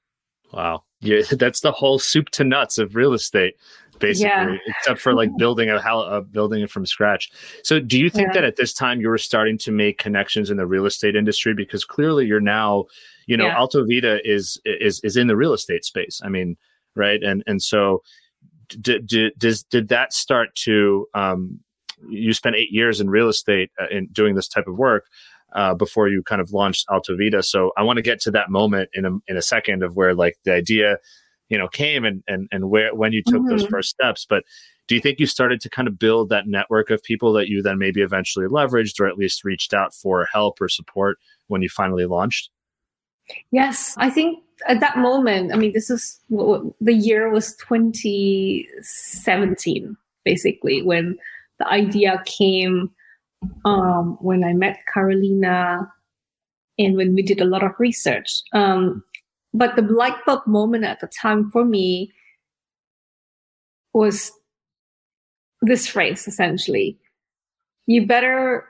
[0.53, 0.85] Wow.
[1.01, 3.57] Yeah, that's the whole soup to nuts of real estate,
[3.99, 4.57] basically, yeah.
[4.67, 7.31] except for like building a, a uh, building it from scratch.
[7.63, 8.35] So, do you think yeah.
[8.35, 11.55] that at this time you were starting to make connections in the real estate industry
[11.55, 12.87] because clearly you're now,
[13.27, 13.57] you know, yeah.
[13.57, 16.21] AltoVita is is is in the real estate space.
[16.25, 16.57] I mean,
[16.95, 17.23] right?
[17.23, 18.03] And and so,
[18.69, 21.61] did did does did that start to um,
[22.09, 25.07] you spent eight years in real estate uh, in doing this type of work
[25.55, 27.45] uh, before you kind of launched AltoVita.
[27.45, 30.15] So I want to get to that moment in a, in a second of where
[30.15, 30.99] like the idea,
[31.49, 33.51] you know, came and, and, and where, when you took mm-hmm.
[33.51, 34.27] those first steps.
[34.29, 34.45] But
[34.89, 37.63] do you think you started to kind of build that network of people that you
[37.63, 41.69] then maybe eventually leveraged or at least reached out for help or support when you
[41.69, 42.51] finally launched?
[43.51, 50.83] Yes, I think at that moment, I mean, this is the year was 2017, basically,
[50.83, 51.17] when
[51.59, 52.91] the idea came
[53.65, 55.89] um, when I met Karolina
[56.79, 58.43] and when we did a lot of research.
[58.53, 59.05] Um,
[59.53, 62.13] but the light bulb moment at the time for me
[63.93, 64.33] was
[65.63, 66.99] this phrase essentially
[67.87, 68.67] you better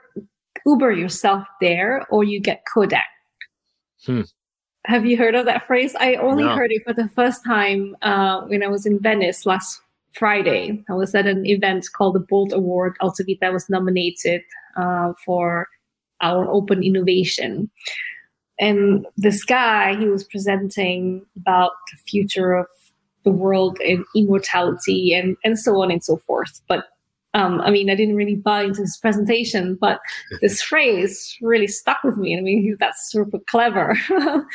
[0.65, 3.07] Uber yourself there or you get Kodak.
[4.05, 4.21] Hmm.
[4.85, 5.95] Have you heard of that phrase?
[5.99, 6.55] I only no.
[6.55, 9.81] heard it for the first time uh, when I was in Venice last
[10.13, 10.83] Friday.
[10.89, 12.95] I was at an event called the Bold Award.
[13.01, 14.41] AltoVita was nominated
[14.77, 15.67] uh, for
[16.21, 17.69] our open innovation.
[18.59, 22.67] And this guy, he was presenting about the future of
[23.23, 26.61] the world and immortality and, and so on and so forth.
[26.67, 26.85] But
[27.35, 29.99] um, I mean, I didn't really buy into his presentation, but
[30.41, 32.33] this phrase really stuck with me.
[32.33, 33.97] And I mean, that's super clever.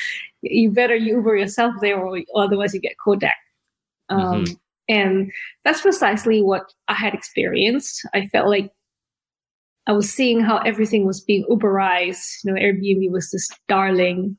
[0.43, 3.37] you better Uber yourself there, or otherwise you get Kodak.
[4.09, 4.55] Um, mm-hmm.
[4.89, 8.05] And that's precisely what I had experienced.
[8.13, 8.73] I felt like
[9.87, 12.43] I was seeing how everything was being Uberized.
[12.43, 14.37] You know, Airbnb was this darling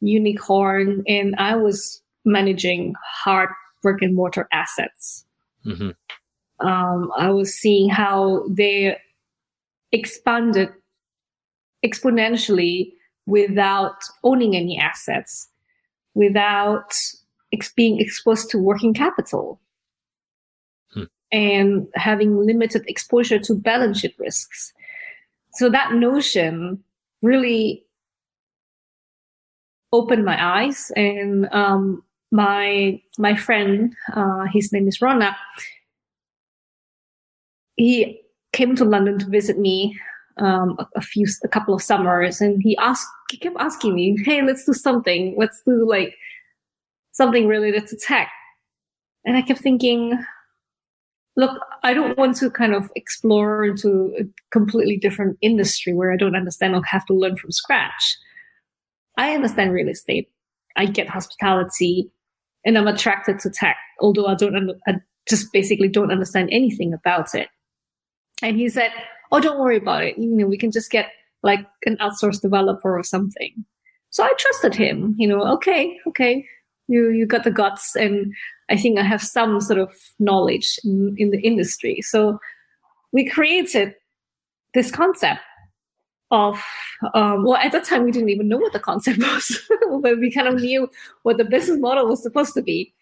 [0.00, 3.50] unicorn, and I was managing hard
[3.82, 5.26] brick and mortar assets.
[5.66, 5.90] Mm-hmm
[6.60, 8.96] um, I was seeing how they
[9.92, 10.70] expanded
[11.84, 12.92] exponentially
[13.26, 15.48] without owning any assets,
[16.14, 16.94] without
[17.52, 19.60] ex- being exposed to working capital,
[20.92, 21.04] hmm.
[21.32, 24.72] and having limited exposure to balance sheet risks.
[25.52, 26.82] So that notion
[27.22, 27.84] really
[29.92, 35.36] opened my eyes, and um, my my friend, uh, his name is Ronak
[37.76, 38.20] he
[38.52, 39.98] came to London to visit me
[40.38, 44.16] um, a, a, few, a couple of summers, and he asked, he kept asking me,
[44.24, 45.34] "Hey, let's do something.
[45.38, 46.14] Let's do like
[47.12, 48.30] something related to tech."
[49.24, 50.18] And I kept thinking,
[51.36, 56.16] look, I don't want to kind of explore into a completely different industry where I
[56.16, 58.16] don't understand or have to learn from scratch.
[59.16, 60.30] I understand real estate.
[60.76, 62.10] I get hospitality,
[62.64, 64.70] and I'm attracted to tech, although I don't.
[64.86, 64.94] I
[65.28, 67.48] just basically don't understand anything about it.
[68.42, 68.90] And he said,
[69.32, 70.18] Oh, don't worry about it.
[70.18, 71.10] You know, we can just get
[71.42, 73.64] like an outsourced developer or something.
[74.10, 76.46] So I trusted him, you know, okay, okay,
[76.86, 77.96] you, you got the guts.
[77.96, 78.32] And
[78.70, 82.00] I think I have some sort of knowledge in, in the industry.
[82.00, 82.38] So
[83.12, 83.94] we created
[84.74, 85.40] this concept
[86.30, 86.62] of
[87.14, 89.60] um, well at that time we didn't even know what the concept was
[90.02, 90.88] but we kind of knew
[91.22, 92.92] what the business model was supposed to be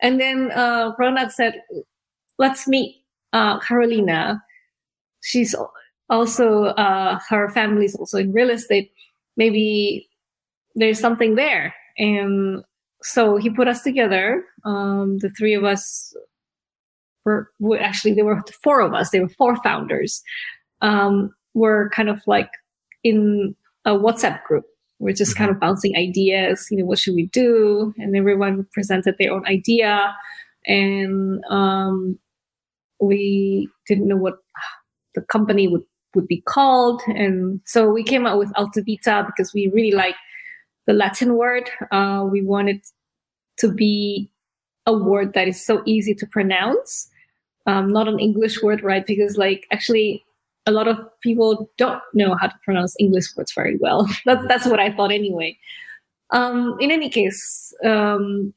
[0.00, 1.62] and then uh, Ronak said
[2.38, 4.40] let's meet uh, Karolina
[5.26, 5.54] she's
[6.08, 8.92] also uh, her family's also in real estate.
[9.36, 10.08] Maybe
[10.74, 12.62] there's something there, and
[13.02, 14.44] so he put us together.
[14.64, 16.14] Um, the three of us
[17.24, 19.10] were, were actually there were four of us.
[19.10, 20.22] There were four founders.
[20.80, 22.50] Um, we're kind of like
[23.02, 24.64] in a WhatsApp group.
[24.98, 25.44] We're just mm-hmm.
[25.44, 26.68] kind of bouncing ideas.
[26.70, 27.92] You know, what should we do?
[27.98, 30.14] And everyone presented their own idea,
[30.66, 32.18] and um,
[33.00, 34.38] we didn't know what
[35.16, 35.82] the company would,
[36.14, 37.02] would be called.
[37.08, 40.14] And so we came up with AltoVita because we really like
[40.86, 41.68] the Latin word.
[41.90, 42.80] Uh, we wanted
[43.58, 44.30] to be
[44.86, 47.10] a word that is so easy to pronounce,
[47.66, 49.04] um, not an English word, right?
[49.04, 50.24] Because like actually
[50.66, 54.08] a lot of people don't know how to pronounce English words very well.
[54.24, 55.58] that's that's what I thought anyway.
[56.30, 58.52] Um, in any case, um,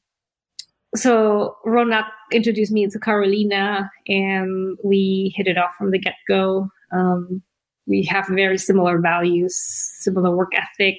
[0.95, 6.69] so Ronak introduced me to Karolina, and we hit it off from the get go.
[6.91, 7.41] Um,
[7.85, 9.55] we have very similar values,
[9.99, 10.95] similar work ethic,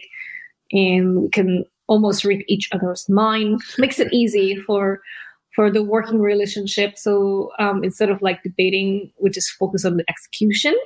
[0.72, 3.60] and we can almost read each other's mind.
[3.78, 5.00] Makes it easy for
[5.54, 6.96] for the working relationship.
[6.96, 10.76] So um, instead of like debating, we just focus on the execution.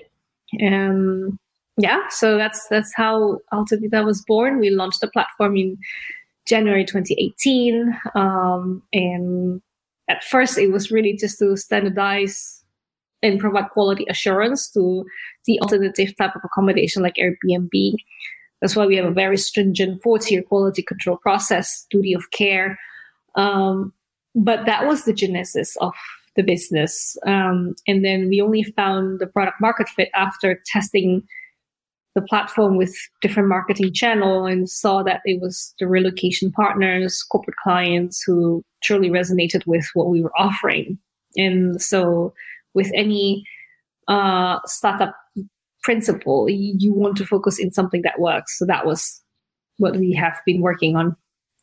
[0.59, 1.39] And
[1.77, 4.61] yeah, so that's that's how AltoVita was born.
[4.61, 5.77] We launched the platform in
[6.47, 7.99] January 2018.
[8.15, 9.63] Um, and
[10.09, 12.63] at first, it was really just to standardize
[13.23, 15.05] and provide quality assurance to
[15.47, 17.95] the alternative type of accommodation like Airbnb.
[18.61, 22.79] That's why we have a very stringent four tier quality control process, duty of care.
[23.35, 23.93] Um,
[24.35, 25.95] but that was the genesis of
[26.37, 27.17] the business.
[27.27, 31.27] Um, and then we only found the product market fit after testing
[32.15, 37.57] the platform with different marketing channel and saw that it was the relocation partners, corporate
[37.63, 40.99] clients who truly resonated with what we were offering.
[41.37, 42.33] And so
[42.73, 43.45] with any
[44.07, 45.17] uh, startup
[45.83, 48.59] principle, you want to focus in something that works.
[48.59, 49.21] So that was
[49.79, 51.17] what we have been working on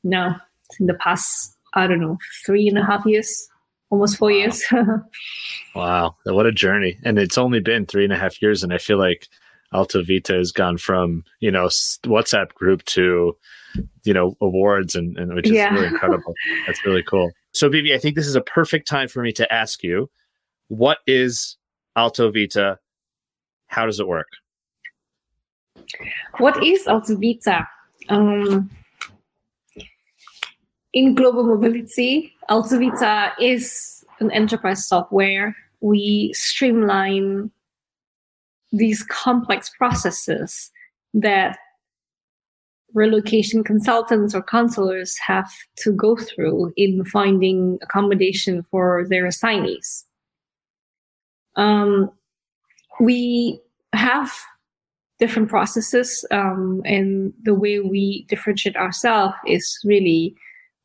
[0.03, 0.35] now
[0.79, 3.47] in the past, I don't know, three and a half years,
[3.89, 4.35] almost four wow.
[4.35, 4.63] years.
[5.75, 6.15] wow.
[6.25, 6.97] What a journey.
[7.03, 8.63] And it's only been three and a half years.
[8.63, 9.27] And I feel like
[9.73, 13.35] AltoVita has gone from you know WhatsApp group to
[14.03, 15.73] you know awards and, and which is yeah.
[15.73, 16.33] really incredible.
[16.67, 17.31] That's really cool.
[17.53, 20.09] So Vivi, I think this is a perfect time for me to ask you,
[20.67, 21.57] what is
[21.97, 22.77] AltoVita?
[23.67, 24.27] How does it work?
[26.37, 27.65] What is AltoVita?
[28.09, 28.69] Um,
[30.93, 35.55] in global mobility, AltoVita is an enterprise software.
[35.79, 37.51] We streamline
[38.71, 40.71] these complex processes
[41.13, 41.57] that
[42.93, 50.05] relocation consultants or counselors have to go through in finding accommodation for their assignees.
[51.55, 52.11] Um,
[52.99, 53.59] we
[53.93, 54.31] have
[55.19, 60.35] different processes, um, and the way we differentiate ourselves is really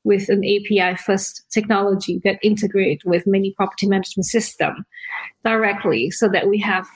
[0.05, 4.87] with an API first technology that integrate with many property management system
[5.45, 6.87] directly so that we have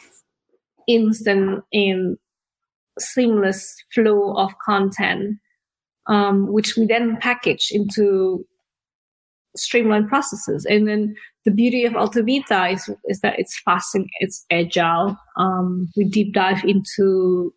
[0.95, 2.17] instant and
[2.99, 5.37] seamless flow of content
[6.07, 8.45] um, which we then package into
[9.57, 11.15] streamlined processes and then
[11.45, 16.33] the beauty of AltoVita is, is that it's fast and it's agile um, we deep
[16.33, 17.53] dive into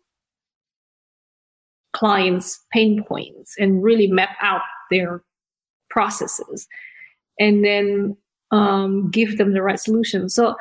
[1.92, 5.22] clients pain points and really map out their
[5.90, 6.66] processes
[7.38, 8.16] and then
[8.50, 10.28] um, give them the right solution.
[10.28, 10.54] So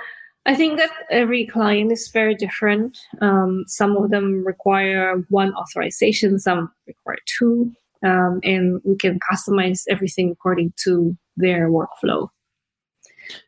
[0.45, 2.97] I think that every client is very different.
[3.21, 7.71] Um, some of them require one authorization, some require two,
[8.05, 12.27] um, and we can customize everything according to their workflow.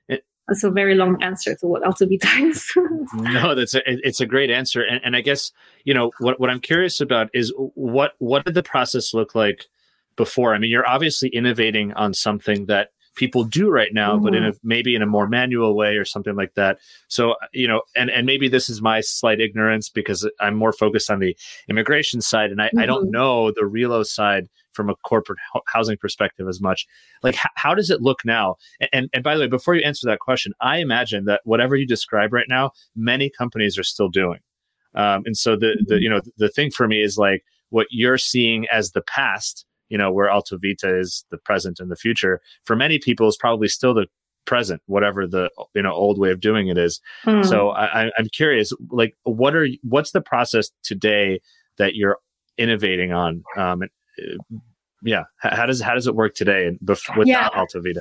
[0.08, 2.72] It, that's a very long answer to what AltoVita is.
[3.16, 5.52] no, that's a, it's a great answer, and, and I guess
[5.84, 9.66] you know what what I'm curious about is what what did the process look like
[10.16, 10.56] before.
[10.56, 14.24] I mean, you're obviously innovating on something that people do right now, mm-hmm.
[14.24, 16.80] but in a, maybe in a more manual way or something like that.
[17.07, 21.09] So, you know, and, and maybe this is my slight ignorance because I'm more focused
[21.09, 21.36] on the
[21.70, 22.80] immigration side and I, mm-hmm.
[22.80, 23.11] I don't mm-hmm.
[23.11, 26.86] know the relo side from a corporate housing perspective as much.
[27.24, 28.55] Like, h- how does it look now?
[28.82, 31.78] And, and, and by the way, before you answer that question, I imagine that whatever
[31.78, 34.39] you describe right now, many companies are still doing.
[34.93, 36.03] Um, and so the, the, mm-hmm.
[36.03, 39.97] you know, the thing for me is like what you're seeing as the past you
[39.97, 43.93] know, where AltoVita is the present and the future, for many people is probably still
[43.93, 44.07] the
[44.45, 47.01] present, whatever the you know old way of doing it is.
[47.25, 47.45] Mm.
[47.45, 51.39] So I, I'm curious, like, what are what's the process today
[51.77, 52.17] that you're
[52.57, 53.43] innovating on?
[53.57, 54.57] Um, uh,
[55.03, 57.49] yeah, how does how does it work today and bef- with yeah.
[57.49, 57.99] AltoVita?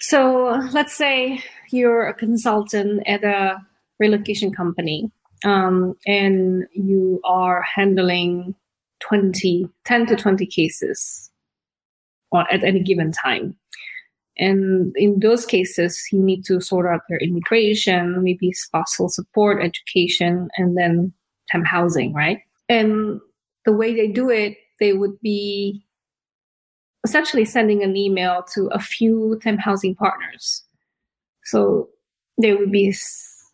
[0.00, 3.56] So let's say you're a consultant at a
[3.98, 5.10] relocation company,
[5.44, 8.54] um, and you are handling
[9.08, 11.30] 20, 10 to 20 cases
[12.32, 13.56] or at any given time.
[14.38, 20.48] And in those cases, you need to sort out their immigration, maybe spousal support, education,
[20.58, 21.12] and then
[21.48, 22.40] temp housing, right?
[22.68, 23.20] And
[23.64, 25.86] the way they do it, they would be
[27.04, 30.62] essentially sending an email to a few temp housing partners.
[31.44, 31.88] So
[32.40, 32.94] they would be,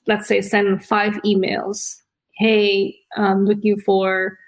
[0.06, 1.96] let's say, send five emails.
[2.38, 4.38] Hey, I'm looking for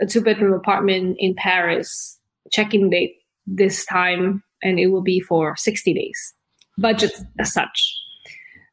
[0.00, 2.18] a two bedroom apartment in Paris,
[2.50, 6.34] check-in date this time, and it will be for 60 days.
[6.78, 7.94] Budget as such.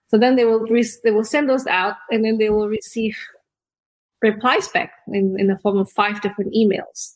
[0.10, 3.18] So then they will re- they will send those out, and then they will receive
[4.22, 7.16] replies back in, in the form of five different emails,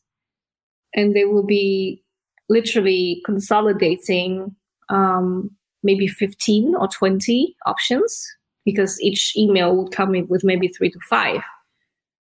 [0.94, 2.04] and they will be
[2.50, 4.56] literally consolidating
[4.90, 5.52] um,
[5.84, 8.28] maybe 15 or 20 options
[8.66, 11.42] because each email would come in with maybe three to five.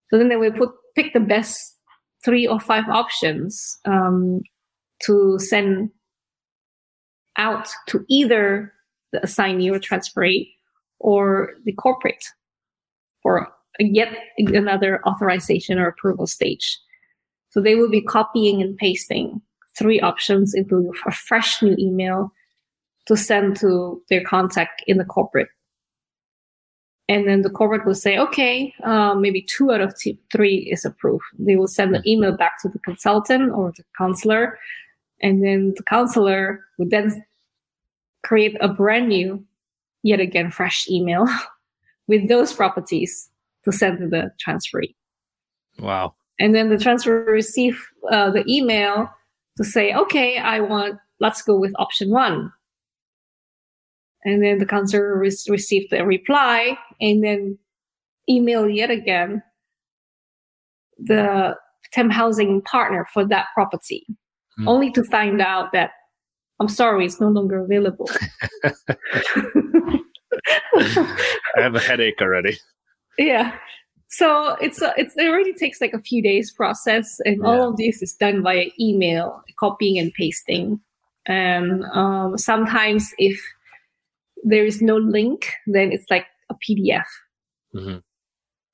[0.09, 1.78] So then they will put pick the best
[2.23, 4.41] three or five options um,
[5.03, 5.89] to send
[7.37, 8.73] out to either
[9.11, 10.49] the assignee or transferee
[10.99, 12.23] or the corporate
[13.23, 13.47] for
[13.79, 16.77] yet another authorization or approval stage.
[17.51, 19.41] So they will be copying and pasting
[19.77, 22.31] three options into a fresh new email
[23.07, 25.47] to send to their contact in the corporate
[27.09, 30.85] and then the corporate will say, okay, um, maybe two out of t- three is
[30.85, 31.23] approved.
[31.39, 34.59] They will send the email back to the consultant or the counselor.
[35.19, 37.25] And then the counselor would then
[38.23, 39.43] create a brand new,
[40.03, 41.25] yet again, fresh email
[42.07, 43.27] with those properties
[43.65, 44.93] to send to the transferee.
[45.79, 46.13] Wow.
[46.39, 49.09] And then the transfer receive uh, the email
[49.57, 52.53] to say, okay, I want, let's go with option one.
[54.25, 57.57] And then the counselor re- received a reply and then
[58.29, 59.41] email yet again
[60.97, 61.55] the
[61.93, 64.05] temp housing partner for that property,
[64.59, 64.67] mm.
[64.67, 65.91] only to find out that
[66.59, 68.09] I'm sorry, it's no longer available.
[70.75, 72.57] I have a headache already.
[73.17, 73.55] Yeah.
[74.09, 77.47] So it's a, it's it already takes like a few days process, and yeah.
[77.47, 80.81] all of this is done via email, copying and pasting.
[81.27, 83.39] And um, sometimes, if
[84.43, 87.05] there is no link, then it's like a PDF.
[87.75, 87.97] Mm-hmm.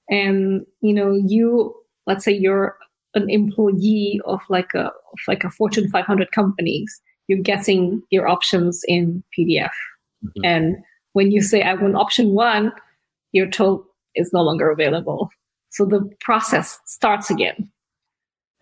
[0.10, 1.74] And you know, you
[2.08, 2.78] let's say you're
[3.16, 8.84] an employee of like a of like a Fortune 500 companies, you're getting your options
[8.88, 9.72] in PDF.
[10.24, 10.46] Mm-hmm.
[10.46, 10.78] And
[11.14, 12.72] when you say I want option one,
[13.32, 15.30] you're told it's no longer available.
[15.70, 17.72] So the process starts again.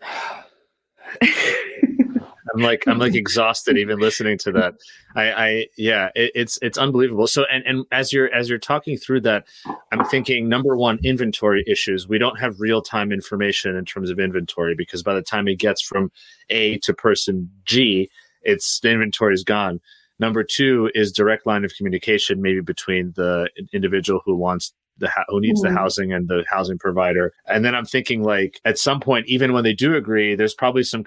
[2.54, 4.74] I'm like I'm like exhausted even listening to that.
[5.14, 7.26] I, I yeah, it, it's it's unbelievable.
[7.26, 9.46] So and and as you're as you're talking through that,
[9.92, 12.08] I'm thinking number one, inventory issues.
[12.08, 15.58] We don't have real time information in terms of inventory because by the time it
[15.58, 16.10] gets from
[16.50, 18.08] A to person G,
[18.42, 19.80] it's the inventory is gone.
[20.20, 25.40] Number two is direct line of communication, maybe between the individual who wants the who
[25.40, 25.74] needs mm-hmm.
[25.74, 27.32] the housing and the housing provider.
[27.46, 30.84] And then I'm thinking like at some point, even when they do agree, there's probably
[30.84, 31.04] some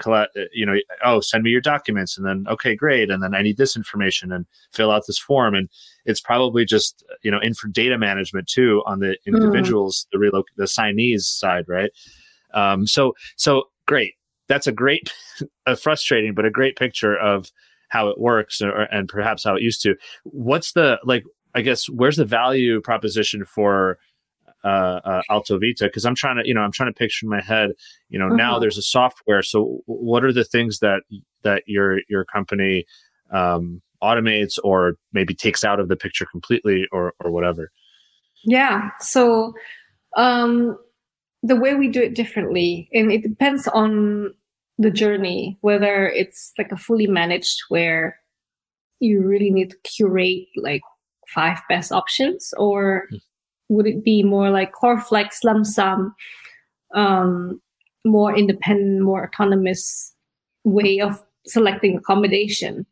[0.53, 3.57] you know, oh, send me your documents, and then okay, great, and then I need
[3.57, 5.69] this information and fill out this form, and
[6.05, 9.35] it's probably just you know, in for data management too on the mm-hmm.
[9.35, 10.21] individuals, mm-hmm.
[10.21, 11.91] the reloc the signees side, right?
[12.53, 14.13] Um, so so great.
[14.47, 15.13] That's a great,
[15.65, 17.51] a frustrating, but a great picture of
[17.89, 19.95] how it works or, and perhaps how it used to.
[20.23, 21.23] What's the like?
[21.58, 23.97] I guess where's the value proposition for
[24.64, 25.82] uh, uh, AltoVita?
[25.82, 27.72] Because I'm trying to, you know, I'm trying to picture in my head,
[28.10, 28.60] you know, now uh-huh.
[28.60, 29.41] there's a software.
[29.41, 31.01] So what are the things that
[31.41, 32.86] that your your company
[33.32, 37.72] um, automates or maybe takes out of the picture completely or or whatever?
[38.43, 38.91] Yeah.
[38.99, 39.55] So
[40.16, 40.78] um,
[41.41, 44.36] the way we do it differently, and it depends on
[44.78, 48.20] the journey, whether it's like a fully managed where
[48.99, 50.82] you really need to curate like
[51.34, 53.19] five best options, or mm.
[53.69, 56.15] would it be more like core flex lump sum,
[56.95, 57.61] um,
[58.05, 60.13] more independent, more autonomous
[60.63, 62.86] way of selecting accommodation?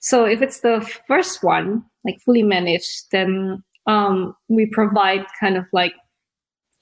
[0.00, 5.64] So if it's the first one, like fully managed, then um, we provide kind of
[5.72, 5.94] like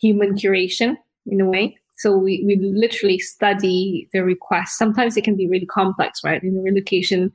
[0.01, 1.77] human curation in a way.
[1.99, 4.79] So we, we literally study the request.
[4.79, 6.43] Sometimes it can be really complex, right?
[6.43, 7.31] In relocation,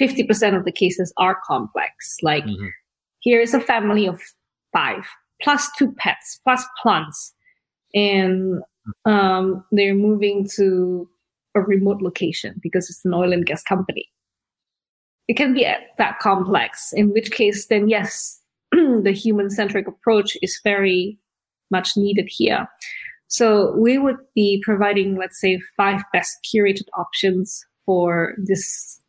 [0.00, 2.16] 50% of the cases are complex.
[2.20, 2.66] Like mm-hmm
[3.28, 4.22] here is a family of
[4.72, 5.04] five
[5.42, 7.34] plus two pets plus plants.
[7.92, 8.62] And
[9.04, 11.06] um, they're moving to
[11.54, 14.06] a remote location because it's an oil and gas company.
[15.28, 15.66] It can be
[15.98, 18.40] that complex in which case then yes
[18.72, 21.18] the human centric approach is very
[21.70, 22.66] much needed here.
[23.26, 29.02] So we would be providing let's say five best curated options for this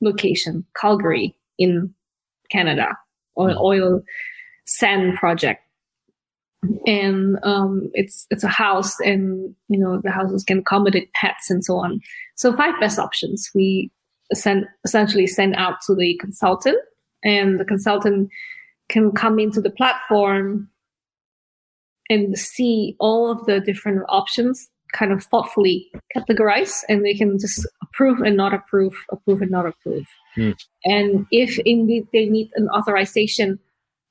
[0.00, 1.92] location calgary in
[2.52, 2.96] canada
[3.38, 3.60] oil, mm.
[3.60, 4.02] oil
[4.66, 5.62] sand project.
[6.86, 11.64] And um, it's it's a house and you know the houses can accommodate pets and
[11.64, 12.00] so on.
[12.34, 13.50] So five best options.
[13.54, 13.90] We
[14.32, 16.78] send essentially send out to the consultant
[17.22, 18.30] and the consultant
[18.88, 20.68] can come into the platform
[22.08, 27.66] and see all of the different options kind of thoughtfully categorize and they can just
[27.86, 30.06] approve and not approve approve and not approve
[30.36, 30.54] mm.
[30.84, 33.58] and if indeed they need an authorization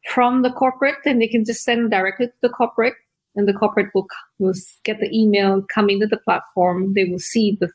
[0.06, 2.94] from the corporate, then they can just send directly to the corporate,
[3.36, 4.08] and the corporate will,
[4.40, 4.54] will
[4.84, 6.94] get the email, come into the platform.
[6.94, 7.70] They will see the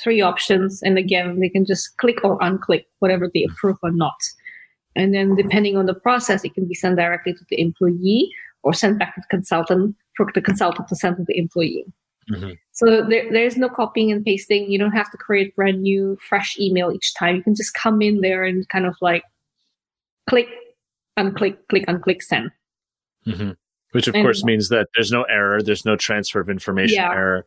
[0.00, 4.16] three options, and again, they can just click or unclick whatever they approve or not.
[4.96, 8.30] And then, depending on the process, it can be sent directly to the employee
[8.62, 11.84] or sent back to the consultant for the consultant to send to the employee.
[12.30, 12.52] Mm-hmm.
[12.72, 14.70] So there, there's no copying and pasting.
[14.70, 17.36] You don't have to create brand new, fresh email each time.
[17.36, 19.24] You can just come in there and kind of like
[20.28, 20.48] click
[21.18, 22.50] unclick, click, unclick, send.
[23.26, 23.50] Mm-hmm.
[23.92, 27.12] Which of and, course means that there's no error, there's no transfer of information yeah.
[27.12, 27.46] error.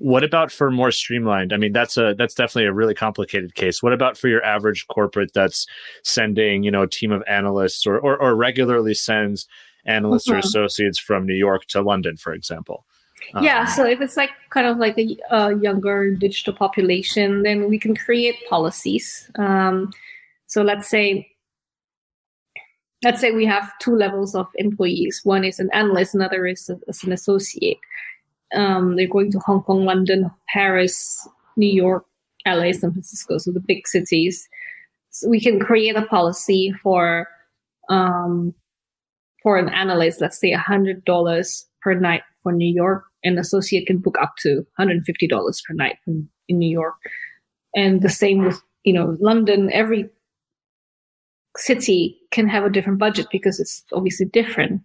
[0.00, 1.52] What about for more streamlined?
[1.52, 3.80] I mean, that's a that's definitely a really complicated case.
[3.80, 5.66] What about for your average corporate that's
[6.02, 9.46] sending, you know, a team of analysts or or, or regularly sends
[9.86, 10.36] analysts mm-hmm.
[10.36, 12.84] or associates from New York to London, for example?
[13.40, 17.68] Yeah, um, so if it's like kind of like a, a, younger digital population, then
[17.68, 19.30] we can create policies.
[19.36, 19.92] Um,
[20.46, 21.28] so let's say
[23.04, 25.20] let's say we have two levels of employees.
[25.24, 27.78] One is an analyst, another is, a, is an associate.
[28.54, 32.06] Um, they're going to Hong Kong, London, Paris, New York,
[32.46, 34.48] LA, San Francisco, so the big cities.
[35.10, 37.28] So we can create a policy for
[37.88, 38.54] um,
[39.42, 43.04] for an analyst, let's say hundred dollars per night for New York.
[43.24, 45.00] An associate can book up to $150
[45.64, 46.94] per night in, in New York.
[47.74, 49.70] And the same with, you know, London.
[49.72, 50.08] Every
[51.56, 54.82] city can have a different budget because it's obviously different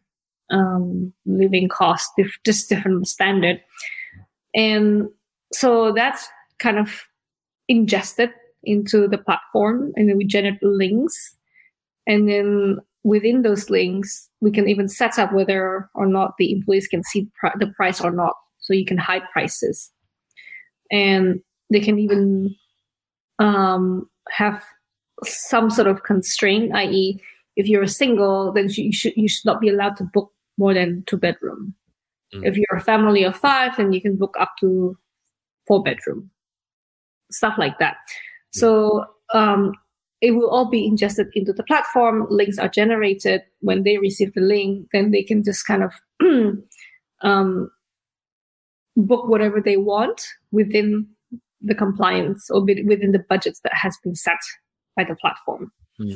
[0.51, 2.11] um, living cost,
[2.45, 3.61] just different standard.
[4.55, 5.09] And
[5.53, 6.27] so that's
[6.59, 7.03] kind of
[7.67, 8.31] ingested
[8.63, 11.35] into the platform and then we generate links.
[12.07, 16.87] And then within those links, we can even set up whether or not the employees
[16.87, 17.27] can see
[17.59, 18.33] the price or not.
[18.59, 19.91] So you can hide prices.
[20.91, 21.41] And
[21.71, 22.55] they can even
[23.39, 24.63] um, have
[25.23, 27.21] some sort of constraint, i.e.,
[27.55, 30.73] if you're a single, then you should you should not be allowed to book more
[30.73, 31.75] than two bedroom.
[32.33, 32.47] Mm.
[32.47, 34.97] If you're a family of five, then you can book up to
[35.67, 36.31] four bedroom.
[37.31, 37.97] stuff like that.
[38.51, 39.73] So um,
[40.21, 42.27] it will all be ingested into the platform.
[42.29, 43.41] Links are generated.
[43.61, 45.93] When they receive the link, then they can just kind of
[47.21, 47.71] um,
[48.97, 51.07] book whatever they want within
[51.61, 54.39] the compliance or within the budgets that has been set
[54.95, 55.71] by the platform.
[55.97, 56.13] Hmm.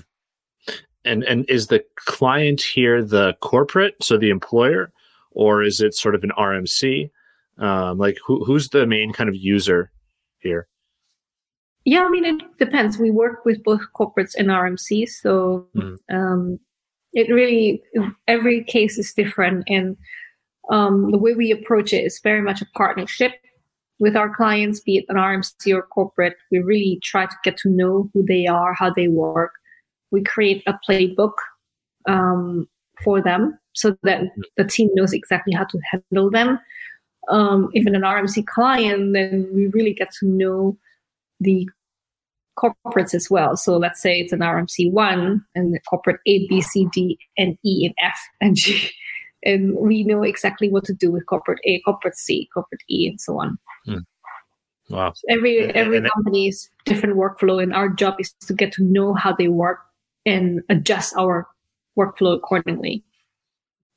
[1.06, 4.92] And and is the client here the corporate, so the employer,
[5.32, 7.10] or is it sort of an RMC?
[7.58, 9.92] Um, like who, who's the main kind of user
[10.40, 10.68] here?
[11.86, 12.98] Yeah, I mean it depends.
[12.98, 15.98] We work with both corporates and RMCs, so mm.
[16.12, 16.60] um,
[17.14, 17.82] it really
[18.28, 19.98] every case is different, and
[20.70, 23.34] um, the way we approach it is very much a partnership
[24.00, 26.36] with our clients, be it an RMC or corporate.
[26.52, 29.52] We really try to get to know who they are, how they work.
[30.12, 31.34] We create a playbook
[32.08, 32.68] um,
[33.04, 34.24] for them so that
[34.58, 36.60] the team knows exactly how to handle them.
[37.30, 40.78] Um, if an RMC client, then we really get to know
[41.44, 41.70] the
[42.58, 43.58] corporates as well.
[43.58, 47.58] So let's say it's an RMC one and the corporate A, B, C, D, and
[47.64, 48.92] E, and F, and G.
[49.46, 53.20] And we know exactly what to do with corporate A, corporate C, corporate E, and
[53.20, 53.58] so on.
[53.86, 53.98] Hmm.
[54.90, 55.12] Wow.
[55.14, 59.14] So every every and company's different workflow, and our job is to get to know
[59.14, 59.80] how they work
[60.26, 61.46] and adjust our
[61.98, 63.04] workflow accordingly.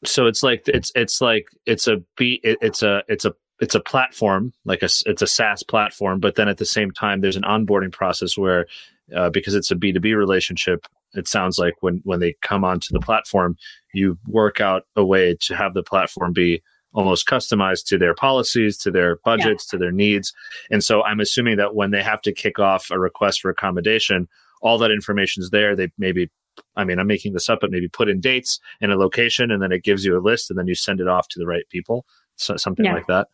[0.04, 3.80] So it's like it's it's like it's a be it's a it's a it's a
[3.80, 7.42] platform like a it's a SaaS platform, but then at the same time there's an
[7.42, 8.66] onboarding process where
[9.14, 12.64] uh, because it's a B two B relationship, it sounds like when when they come
[12.64, 13.56] onto the platform,
[13.94, 18.78] you work out a way to have the platform be almost customized to their policies,
[18.78, 19.76] to their budgets, yeah.
[19.76, 20.32] to their needs.
[20.70, 24.28] And so I'm assuming that when they have to kick off a request for accommodation,
[24.62, 25.76] all that information is there.
[25.76, 26.30] They maybe
[26.74, 29.62] I mean, I'm making this up, but maybe put in dates and a location, and
[29.62, 31.68] then it gives you a list, and then you send it off to the right
[31.68, 32.06] people.
[32.36, 32.94] So, something yeah.
[32.94, 33.28] like that.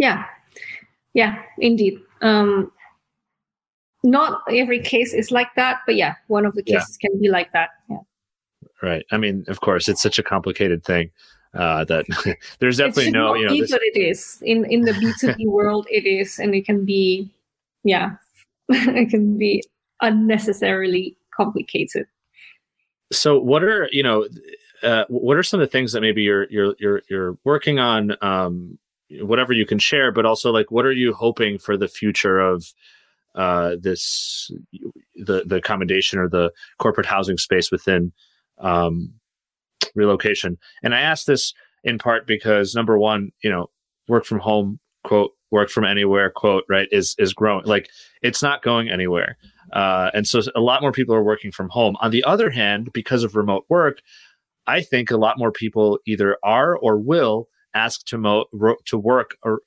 [0.00, 0.24] Yeah,
[1.12, 2.00] yeah, indeed.
[2.22, 2.72] Um,
[4.02, 7.08] not every case is like that, but yeah, one of the cases yeah.
[7.08, 7.68] can be like that.
[7.90, 7.98] Yeah.
[8.82, 9.04] Right.
[9.10, 11.10] I mean, of course, it's such a complicated thing
[11.52, 12.06] uh, that
[12.60, 13.72] there's definitely no, you know, this...
[13.72, 15.86] it is in in the B two B world.
[15.90, 17.30] It is, and it can be,
[17.84, 18.12] yeah,
[18.70, 19.62] it can be
[20.00, 22.06] unnecessarily complicated.
[23.12, 24.26] So, what are you know,
[24.82, 28.16] uh, what are some of the things that maybe you're you're you're you're working on?
[28.22, 28.78] Um,
[29.20, 32.72] whatever you can share, but also like what are you hoping for the future of
[33.34, 34.50] uh, this
[35.16, 38.12] the the accommodation or the corporate housing space within
[38.58, 39.12] um,
[39.94, 40.58] relocation?
[40.82, 41.54] And I ask this
[41.84, 43.70] in part because number one, you know,
[44.08, 47.64] work from home quote work from anywhere quote right is is growing.
[47.66, 47.88] Like
[48.22, 49.36] it's not going anywhere.
[49.72, 51.96] Uh, and so a lot more people are working from home.
[52.00, 54.00] On the other hand because of remote work
[54.66, 58.98] i think a lot more people either are or will asked to mo- ro- to
[58.98, 59.60] work ar-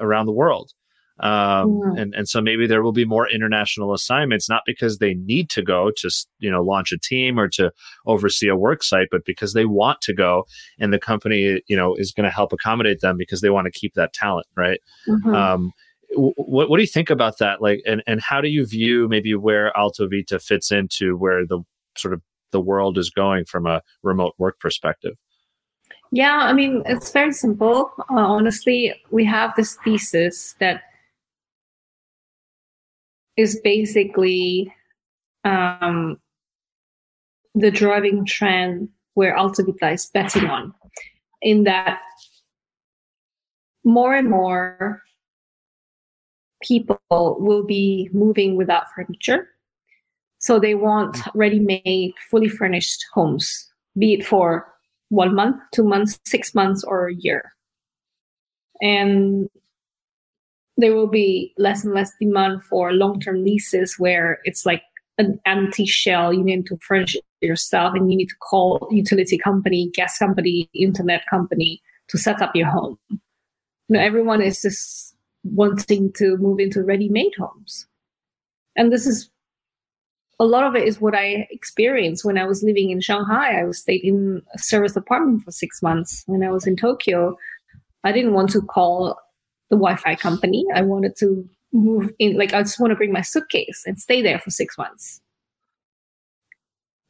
[0.00, 0.72] around the world.
[1.20, 2.00] Um, mm.
[2.00, 5.62] and, and so maybe there will be more international assignments, not because they need to
[5.62, 7.70] go to, you know, launch a team or to
[8.06, 10.46] oversee a work site, but because they want to go
[10.80, 13.70] and the company, you know, is going to help accommodate them because they want to
[13.70, 14.46] keep that talent.
[14.56, 14.80] Right.
[15.06, 15.34] Mm-hmm.
[15.34, 15.72] Um,
[16.14, 17.62] what, what do you think about that?
[17.62, 21.60] Like, and, and how do you view maybe where AltoVita fits into where the
[21.96, 25.18] sort of the world is going from a remote work perspective?
[26.14, 27.90] Yeah, I mean, it's very simple.
[27.98, 30.82] Uh, honestly, we have this thesis that
[33.38, 34.72] is basically
[35.44, 36.18] um,
[37.54, 40.74] the driving trend where AltoVita is betting on,
[41.40, 42.00] in that
[43.82, 45.02] more and more
[46.62, 49.48] people will be moving without furniture.
[50.40, 54.71] So they want ready made, fully furnished homes, be it for
[55.12, 57.52] one month, two months, six months, or a year.
[58.80, 59.48] And
[60.78, 64.82] there will be less and less demand for long term leases where it's like
[65.18, 66.32] an empty shell.
[66.32, 71.22] You need to furnish yourself and you need to call utility company, gas company, internet
[71.28, 72.98] company to set up your home.
[73.10, 73.18] You
[73.90, 77.86] know, everyone is just wanting to move into ready made homes.
[78.76, 79.28] And this is
[80.42, 83.60] a lot of it is what I experienced when I was living in Shanghai.
[83.60, 86.24] I was stayed in a service apartment for six months.
[86.26, 87.38] When I was in Tokyo,
[88.02, 89.16] I didn't want to call
[89.70, 90.64] the Wi-Fi company.
[90.74, 94.20] I wanted to move in, like I just want to bring my suitcase and stay
[94.20, 95.20] there for six months.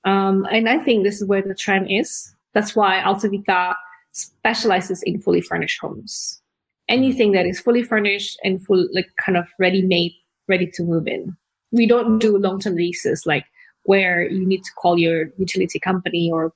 [0.05, 2.35] Um, and I think this is where the trend is.
[2.53, 3.74] That's why AltoVita
[4.12, 6.43] specializes in fully furnished homes.
[6.91, 10.12] Anything that is fully furnished and full, like kind of ready made,
[10.49, 11.35] ready to move in
[11.72, 13.44] we don't do long-term leases like
[13.84, 16.52] where you need to call your utility company or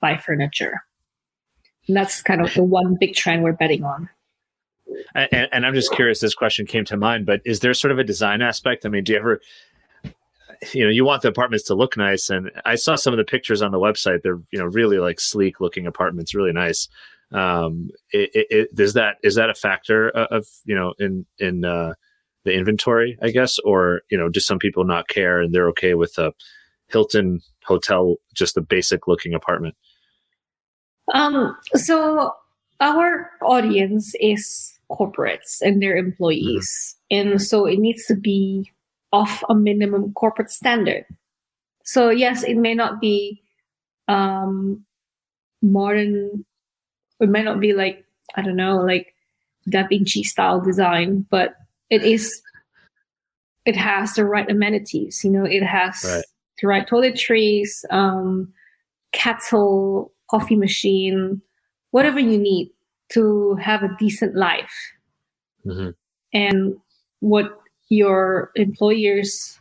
[0.00, 0.80] buy furniture.
[1.88, 4.08] And that's kind of the one big trend we're betting on.
[5.14, 6.20] And, and, I'm just curious.
[6.20, 8.84] This question came to mind, but is there sort of a design aspect?
[8.84, 9.40] I mean, do you ever,
[10.72, 13.24] you know, you want the apartments to look nice, and I saw some of the
[13.24, 14.22] pictures on the website.
[14.22, 16.88] They're you know really like sleek looking apartments, really nice.
[17.32, 21.64] Um, it, it, it, is that is that a factor of you know in in
[21.64, 21.94] uh,
[22.44, 25.94] the inventory, I guess, or you know, do some people not care and they're okay
[25.94, 26.32] with a
[26.88, 29.74] Hilton hotel, just a basic looking apartment?
[31.12, 32.32] Um, so
[32.80, 36.96] our audience is corporates and their employees.
[37.12, 37.30] Mm-hmm.
[37.30, 38.70] And so it needs to be
[39.12, 41.04] of a minimum corporate standard.
[41.84, 43.42] So yes, it may not be
[44.08, 44.84] um,
[45.62, 46.44] modern,
[47.20, 49.14] it may not be like, I don't know, like
[49.68, 51.54] Da Vinci style design, but
[51.90, 52.42] it is
[53.66, 56.24] it has the right amenities, you know, it has right.
[56.60, 58.52] the right toiletries, um,
[59.12, 61.42] kettle, coffee machine,
[61.90, 62.70] whatever you need
[63.10, 64.74] to have a decent life.
[65.66, 65.90] Mm-hmm.
[66.32, 66.76] And
[67.18, 69.58] what your employers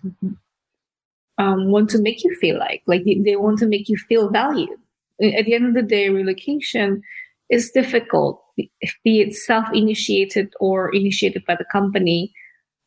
[1.38, 4.78] um, want to make you feel like, like they want to make you feel valued.
[5.22, 7.02] At the end of the day, relocation
[7.50, 8.42] is difficult,
[9.03, 12.32] be it self-initiated or initiated by the company.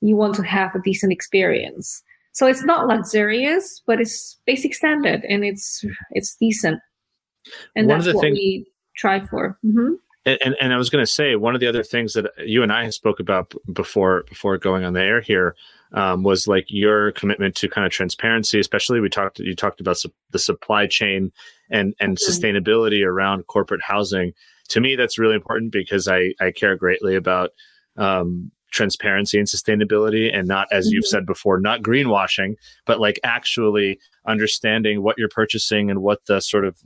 [0.00, 2.02] You want to have a decent experience.
[2.32, 6.80] So it's not luxurious, but it's basic standard and it's it's decent.
[7.76, 8.66] And One that's what thing- we
[8.96, 9.58] try for.
[9.64, 9.94] Mm-hmm.
[10.24, 12.62] And, and, and I was going to say one of the other things that you
[12.62, 15.56] and I spoke about before before going on the air here
[15.94, 18.60] um, was like your commitment to kind of transparency.
[18.60, 21.32] Especially we talked you talked about su- the supply chain
[21.70, 22.30] and and mm-hmm.
[22.30, 24.32] sustainability around corporate housing.
[24.72, 27.50] To me, that's really important because I I care greatly about
[27.96, 30.94] um, transparency and sustainability and not as mm-hmm.
[30.94, 32.54] you've said before not greenwashing
[32.86, 36.76] but like actually understanding what you're purchasing and what the sort of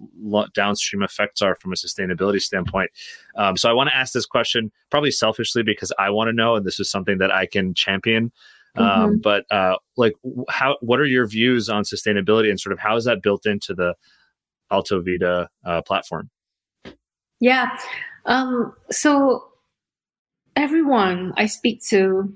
[0.52, 2.90] downstream effects are from a sustainability standpoint
[3.36, 6.56] um, so i want to ask this question probably selfishly because i want to know
[6.56, 8.32] and this is something that i can champion
[8.76, 9.16] um, mm-hmm.
[9.22, 10.12] but uh, like
[10.48, 13.74] how what are your views on sustainability and sort of how is that built into
[13.74, 13.94] the
[14.72, 16.28] AltoVita uh, platform
[17.40, 17.76] yeah
[18.26, 19.44] um, so
[20.56, 22.32] everyone I speak to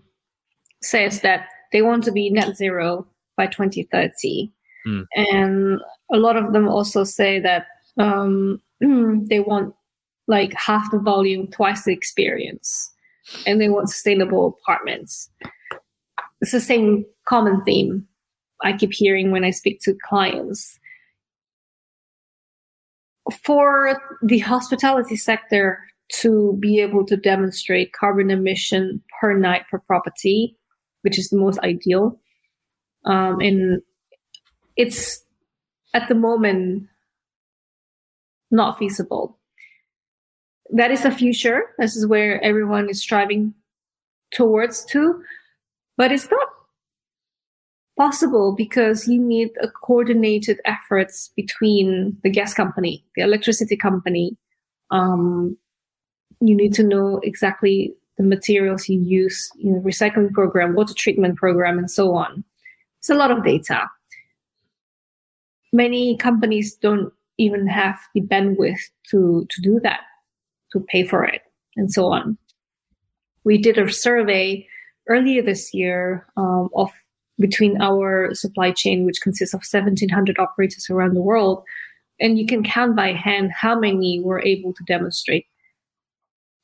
[0.83, 4.53] says that they want to be net zero by 2030.
[4.87, 5.07] Mm.
[5.15, 5.81] And
[6.13, 7.67] a lot of them also say that
[7.99, 9.75] um, they want
[10.27, 12.93] like half the volume, twice the experience,
[13.47, 15.29] and they want sustainable apartments.
[16.41, 18.07] It's the same common theme
[18.63, 20.79] I keep hearing when I speak to clients.
[23.31, 25.79] For the hospitality sector,
[26.13, 30.57] to be able to demonstrate carbon emission per night per property,
[31.03, 32.19] which is the most ideal.
[33.05, 33.81] Um, and
[34.77, 35.25] it's
[35.95, 36.89] at the moment
[38.51, 39.39] not feasible.
[40.73, 41.63] That is the future.
[41.79, 43.55] This is where everyone is striving
[44.33, 45.23] towards to,
[45.97, 46.49] but it's not
[48.01, 54.39] possible because you need a coordinated efforts between the gas company, the electricity company,
[54.91, 55.55] um,
[56.41, 61.37] you need to know exactly the materials you use, you know, recycling program, water treatment
[61.37, 62.43] program, and so on.
[63.01, 63.83] It's a lot of data.
[65.71, 68.81] Many companies don't even have the bandwidth
[69.11, 70.01] to, to do that,
[70.73, 71.43] to pay for it,
[71.77, 72.39] and so on.
[73.45, 74.67] We did a survey
[75.07, 76.91] earlier this year um, of
[77.41, 81.65] between our supply chain, which consists of 1,700 operators around the world,
[82.21, 85.47] and you can count by hand how many were able to demonstrate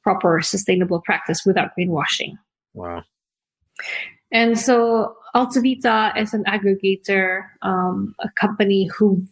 [0.02, 2.34] proper sustainable practice without greenwashing.
[2.74, 3.02] Wow.
[4.30, 9.22] And so AltoVita is an aggregator, um, a company who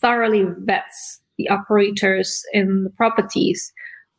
[0.00, 3.72] thoroughly vets the operators in the properties.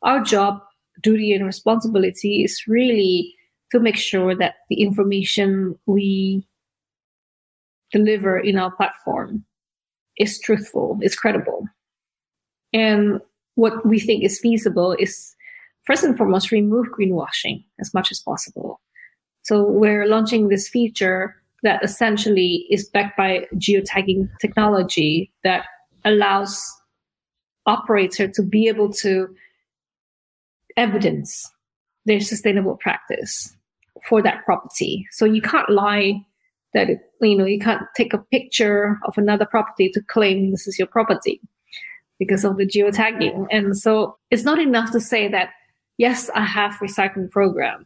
[0.03, 0.59] Our job,
[1.01, 3.33] duty, and responsibility is really
[3.71, 6.47] to make sure that the information we
[7.91, 9.43] deliver in our platform
[10.17, 11.65] is truthful, is credible.
[12.73, 13.19] And
[13.55, 15.35] what we think is feasible is
[15.85, 18.79] first and foremost, remove greenwashing as much as possible.
[19.43, 25.65] So we're launching this feature that essentially is backed by geotagging technology that
[26.05, 26.61] allows
[27.65, 29.27] operator to be able to
[30.77, 31.49] evidence
[32.05, 33.56] their sustainable practice
[34.07, 35.05] for that property.
[35.11, 36.21] So you can't lie
[36.73, 40.67] that it, you know you can't take a picture of another property to claim this
[40.67, 41.41] is your property
[42.19, 43.45] because of the geotagging.
[43.51, 45.49] And so it's not enough to say that
[45.97, 47.85] yes, I have recycling program.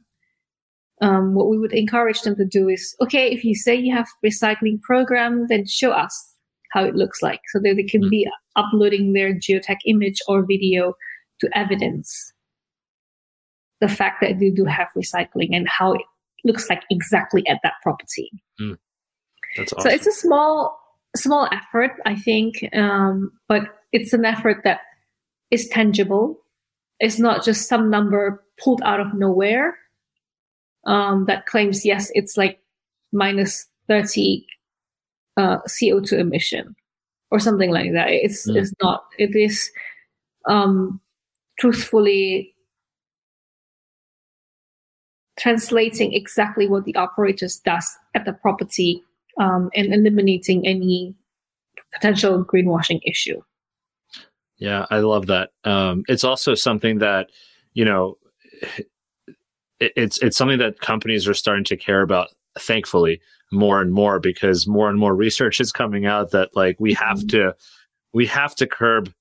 [1.01, 4.07] Um, what we would encourage them to do is, okay, if you say you have
[4.23, 6.35] recycling program, then show us
[6.71, 10.93] how it looks like so that they can be uploading their geotag image or video
[11.39, 12.30] to evidence.
[13.81, 16.01] The fact that they do have recycling and how it
[16.45, 18.31] looks like exactly at that property.
[18.59, 18.77] Mm.
[19.57, 19.89] That's awesome.
[19.89, 20.79] So it's a small
[21.15, 24.79] small effort, I think, um, but it's an effort that
[25.49, 26.39] is tangible.
[27.01, 29.77] It's not just some number pulled out of nowhere
[30.85, 32.59] um, that claims yes, it's like
[33.11, 34.45] minus thirty
[35.37, 36.75] uh, CO two emission
[37.31, 38.09] or something like that.
[38.09, 38.55] It's mm.
[38.55, 39.05] it's not.
[39.17, 39.69] It is
[40.47, 41.01] um,
[41.59, 42.50] truthfully
[45.41, 49.03] translating exactly what the operators does at the property
[49.39, 51.15] um, and eliminating any
[51.93, 53.41] potential greenwashing issue.
[54.57, 55.49] Yeah, I love that.
[55.63, 57.31] Um, it's also something that
[57.73, 58.17] you know,
[59.79, 62.29] it, it's it's something that companies are starting to care about.
[62.59, 63.21] Thankfully,
[63.51, 67.19] more and more because more and more research is coming out that like we have
[67.19, 67.27] mm-hmm.
[67.29, 67.55] to
[68.13, 69.11] we have to curb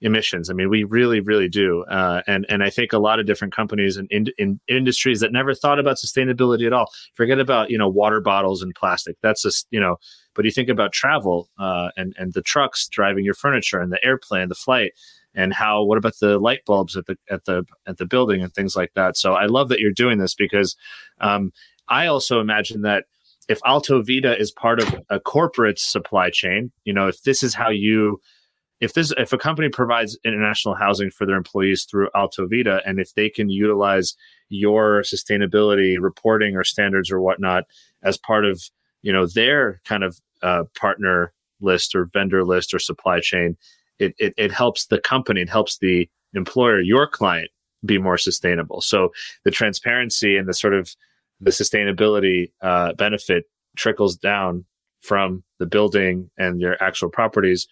[0.00, 0.48] emissions.
[0.48, 1.84] I mean, we really, really do.
[1.84, 5.32] Uh, and and I think a lot of different companies and in, in, industries that
[5.32, 6.90] never thought about sustainability at all.
[7.14, 9.16] Forget about you know water bottles and plastic.
[9.22, 9.96] That's just you know.
[10.34, 14.04] But you think about travel uh, and and the trucks driving your furniture and the
[14.04, 14.92] airplane, the flight,
[15.34, 15.84] and how.
[15.84, 18.92] What about the light bulbs at the at the at the building and things like
[18.94, 19.16] that?
[19.16, 20.76] So I love that you're doing this because
[21.20, 21.52] um,
[21.88, 23.04] I also imagine that
[23.48, 27.70] if AltoVita is part of a corporate supply chain, you know, if this is how
[27.70, 28.20] you
[28.80, 33.14] if this if a company provides international housing for their employees through AltoVita, and if
[33.14, 34.14] they can utilize
[34.48, 37.64] your sustainability reporting or standards or whatnot
[38.02, 38.62] as part of
[39.02, 43.56] you know their kind of uh, partner list or vendor list or supply chain,
[43.98, 47.50] it, it it helps the company, it helps the employer, your client,
[47.84, 48.80] be more sustainable.
[48.80, 49.10] So
[49.44, 50.94] the transparency and the sort of
[51.40, 53.44] the sustainability uh, benefit
[53.76, 54.64] trickles down
[55.00, 57.68] from the building and your actual properties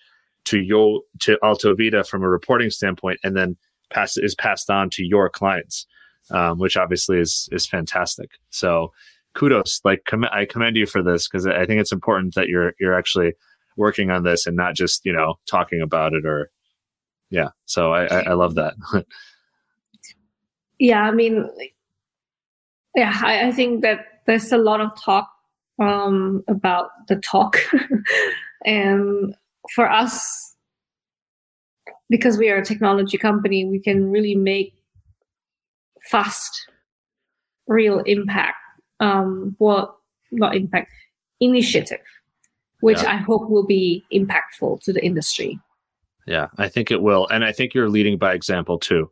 [0.47, 1.75] to your to Alto
[2.05, 3.57] from a reporting standpoint, and then
[3.91, 5.87] pass is passed on to your clients,
[6.31, 8.31] um, which obviously is is fantastic.
[8.51, 8.93] So
[9.35, 12.73] kudos, like com- I commend you for this because I think it's important that you're
[12.81, 13.35] you're actually
[13.77, 16.51] working on this and not just you know talking about it or
[17.31, 17.51] yeah.
[17.67, 18.75] So I I, I love that.
[20.79, 21.49] yeah, I mean,
[22.95, 25.29] yeah, I, I think that there's a lot of talk
[25.79, 27.59] um, about the talk
[28.65, 29.35] and
[29.75, 30.55] for us,
[32.09, 34.75] because we are a technology company, we can really make
[36.11, 36.69] fast,
[37.67, 38.57] real impact.
[39.01, 39.99] Um, well,
[40.33, 40.91] not impact,
[41.41, 42.01] initiative,
[42.81, 43.13] which yeah.
[43.13, 45.59] I hope will be impactful to the industry.
[46.27, 47.29] Yeah, I think it will.
[47.29, 49.11] And I think you're leading by example too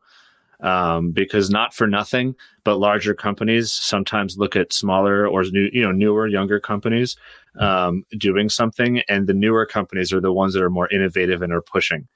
[0.61, 2.34] um, because not for nothing,
[2.64, 7.16] but larger companies sometimes look at smaller or new, you know, newer, younger companies
[7.59, 11.52] um, doing something, and the newer companies are the ones that are more innovative and
[11.52, 12.09] are pushing.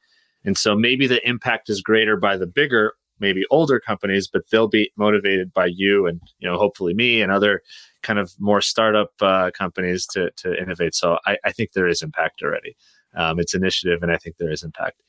[0.44, 4.68] And so maybe the impact is greater by the bigger, maybe older companies, but they'll
[4.68, 7.62] be motivated by you and you know hopefully me and other
[8.02, 10.94] kind of more startup uh, companies to to innovate.
[10.94, 12.76] So I, I think there is impact already.
[13.16, 15.02] Um, it's initiative, and I think there is impact.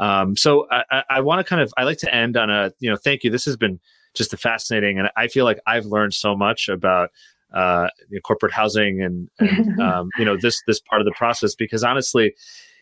[0.00, 2.90] Um, so I, I want to kind of I like to end on a you
[2.90, 3.30] know thank you.
[3.30, 3.78] This has been
[4.14, 7.10] just a fascinating, and I feel like I've learned so much about
[7.52, 7.88] uh,
[8.24, 12.34] corporate housing and, and um, you know this this part of the process because honestly,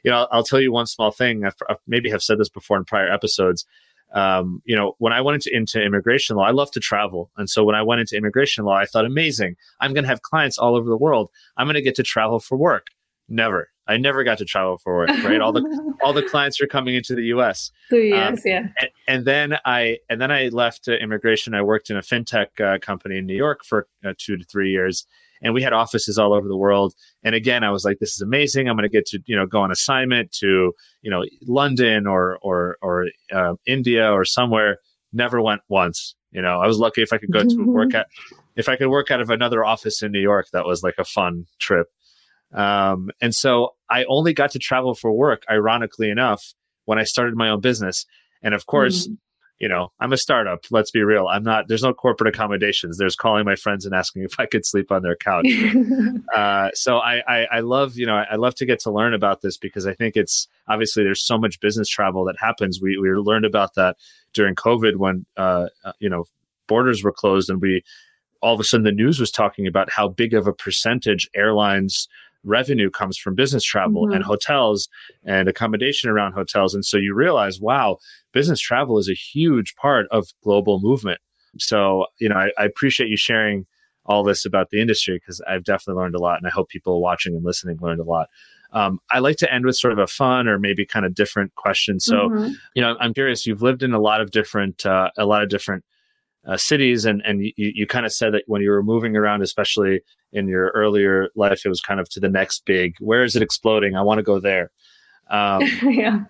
[0.04, 1.44] you know I'll, I'll tell you one small thing.
[1.44, 3.66] I've, I've, maybe have said this before in prior episodes.
[4.14, 7.30] Um, you know, when I went into, into immigration law, I love to travel.
[7.36, 10.22] And so when I went into immigration law, I thought, amazing, I'm going to have
[10.22, 11.28] clients all over the world.
[11.58, 12.86] I'm going to get to travel for work.
[13.28, 13.68] Never.
[13.88, 15.40] I never got to travel for work, right?
[15.40, 17.70] all the all the clients are coming into the U.S.
[17.90, 18.66] Years, um, yeah.
[18.80, 21.54] And, and, then I and then I left uh, immigration.
[21.54, 24.70] I worked in a fintech uh, company in New York for uh, two to three
[24.70, 25.06] years,
[25.42, 26.94] and we had offices all over the world.
[27.22, 28.68] And again, I was like, "This is amazing!
[28.68, 32.38] I'm going to get to you know go on assignment to you know London or
[32.42, 34.78] or or uh, India or somewhere."
[35.10, 36.14] Never went once.
[36.30, 38.08] You know, I was lucky if I could go to work at
[38.56, 40.48] if I could work out of another office in New York.
[40.52, 41.86] That was like a fun trip.
[42.52, 46.42] Um, and so I only got to travel for work, ironically enough,
[46.84, 48.06] when I started my own business.
[48.42, 49.14] And of course, mm-hmm.
[49.58, 50.64] you know, I'm a startup.
[50.70, 51.26] Let's be real.
[51.26, 52.96] I'm not, there's no corporate accommodations.
[52.96, 55.46] There's calling my friends and asking if I could sleep on their couch.
[56.34, 59.42] uh, so I, I, I, love, you know, I love to get to learn about
[59.42, 62.80] this because I think it's obviously there's so much business travel that happens.
[62.80, 63.96] We, we learned about that
[64.32, 66.24] during COVID when, uh, uh you know,
[66.66, 67.82] borders were closed and we,
[68.40, 72.08] all of a sudden the news was talking about how big of a percentage airlines
[72.44, 74.14] revenue comes from business travel mm-hmm.
[74.14, 74.88] and hotels
[75.24, 76.74] and accommodation around hotels.
[76.74, 77.98] And so you realize, wow,
[78.32, 81.20] business travel is a huge part of global movement.
[81.58, 83.66] So, you know, I, I appreciate you sharing
[84.04, 86.38] all this about the industry because I've definitely learned a lot.
[86.38, 88.28] And I hope people watching and listening learned a lot.
[88.72, 91.54] Um, I like to end with sort of a fun or maybe kind of different
[91.54, 92.00] question.
[92.00, 92.52] So, mm-hmm.
[92.74, 93.46] you know, I'm curious.
[93.46, 95.84] You've lived in a lot of different, uh, a lot of different
[96.48, 99.42] uh, cities, and and you, you kind of said that when you were moving around,
[99.42, 100.00] especially
[100.32, 102.94] in your earlier life, it was kind of to the next big.
[103.00, 103.96] Where is it exploding?
[103.96, 104.70] I want to go there.
[105.30, 106.24] Um, yeah.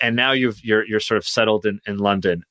[0.00, 2.42] And now you've you're you're sort of settled in in London.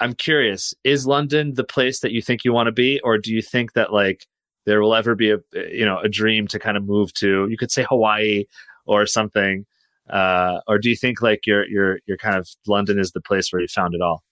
[0.00, 3.32] I'm curious, is London the place that you think you want to be, or do
[3.32, 4.26] you think that like
[4.64, 7.46] there will ever be a you know a dream to kind of move to?
[7.50, 8.44] You could say Hawaii
[8.86, 9.66] or something,
[10.08, 13.52] uh, or do you think like you're you're you're kind of London is the place
[13.52, 14.22] where you found it all?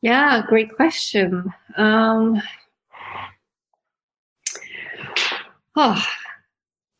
[0.00, 1.52] Yeah, great question.
[1.76, 2.40] Um,
[5.74, 6.04] oh,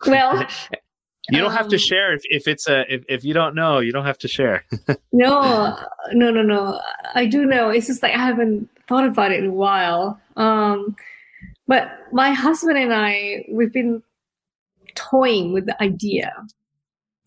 [0.07, 0.47] well,
[1.31, 3.79] you don't have to um, share if, if it's a if, if you don't know,
[3.79, 4.65] you don't have to share.
[5.13, 5.79] no,
[6.13, 6.81] no, no, no.
[7.15, 7.71] I do know.
[7.71, 10.21] It's just like I haven't thought about it in a while.
[10.37, 10.97] Um,
[11.67, 14.03] but my husband and I, we've been
[14.95, 16.33] toying with the idea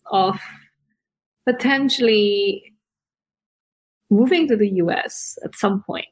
[0.06, 0.38] of
[1.46, 2.71] potentially
[4.12, 6.06] moving to the US at some point.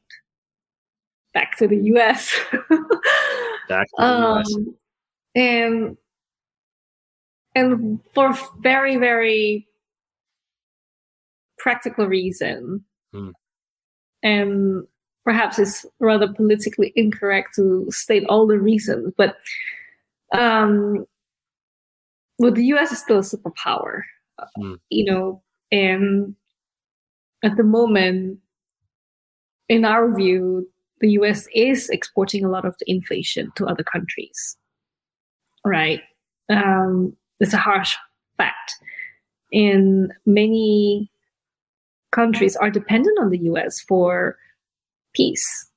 [1.33, 2.35] Back to the US.
[3.69, 4.55] Back to the um, US.
[5.35, 5.97] And
[7.55, 9.67] and for very, very
[11.57, 12.83] practical reason.
[13.13, 13.29] Hmm.
[14.23, 14.83] And
[15.25, 19.35] perhaps it's rather politically incorrect to state all the reasons, but
[20.33, 21.05] um,
[22.39, 24.01] well, the US is still a superpower,
[24.55, 24.75] Hmm.
[24.89, 26.35] you know, and
[27.43, 28.39] at the moment,
[29.69, 30.67] in our view,
[30.99, 34.57] the US is exporting a lot of the inflation to other countries,
[35.65, 36.01] right?
[36.49, 37.95] Um, it's a harsh
[38.37, 38.75] fact.
[39.51, 41.09] And many
[42.11, 44.37] countries are dependent on the US for
[45.13, 45.67] peace.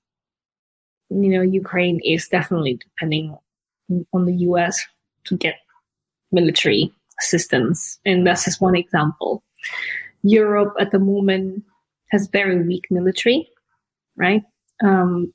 [1.10, 3.36] You know, Ukraine is definitely depending
[4.12, 4.84] on the US
[5.24, 5.56] to get
[6.32, 7.98] military assistance.
[8.04, 9.42] And that's just one example.
[10.24, 11.62] Europe at the moment
[12.10, 13.48] has very weak military,
[14.16, 14.42] right?
[14.82, 15.32] Um,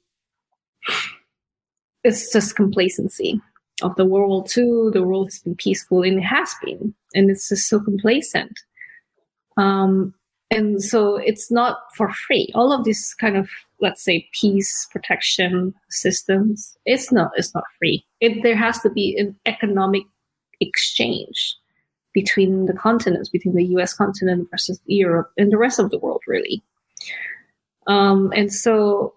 [2.04, 3.40] it's just complacency
[3.82, 4.92] of the World War II.
[4.92, 8.60] The world has been peaceful, and it has been, and it's just so complacent.
[9.58, 10.14] Um,
[10.52, 12.50] and so it's not for free.
[12.56, 13.48] All of this kind of,
[13.80, 17.32] let's say, peace protection systems, it's not.
[17.36, 18.04] It's not free.
[18.22, 20.04] It, there has to be an economic
[20.60, 21.56] exchange
[22.22, 23.94] between the continents, between the U.S.
[23.94, 26.64] continent versus Europe and the rest of the world, really.
[27.88, 29.14] Um, and so,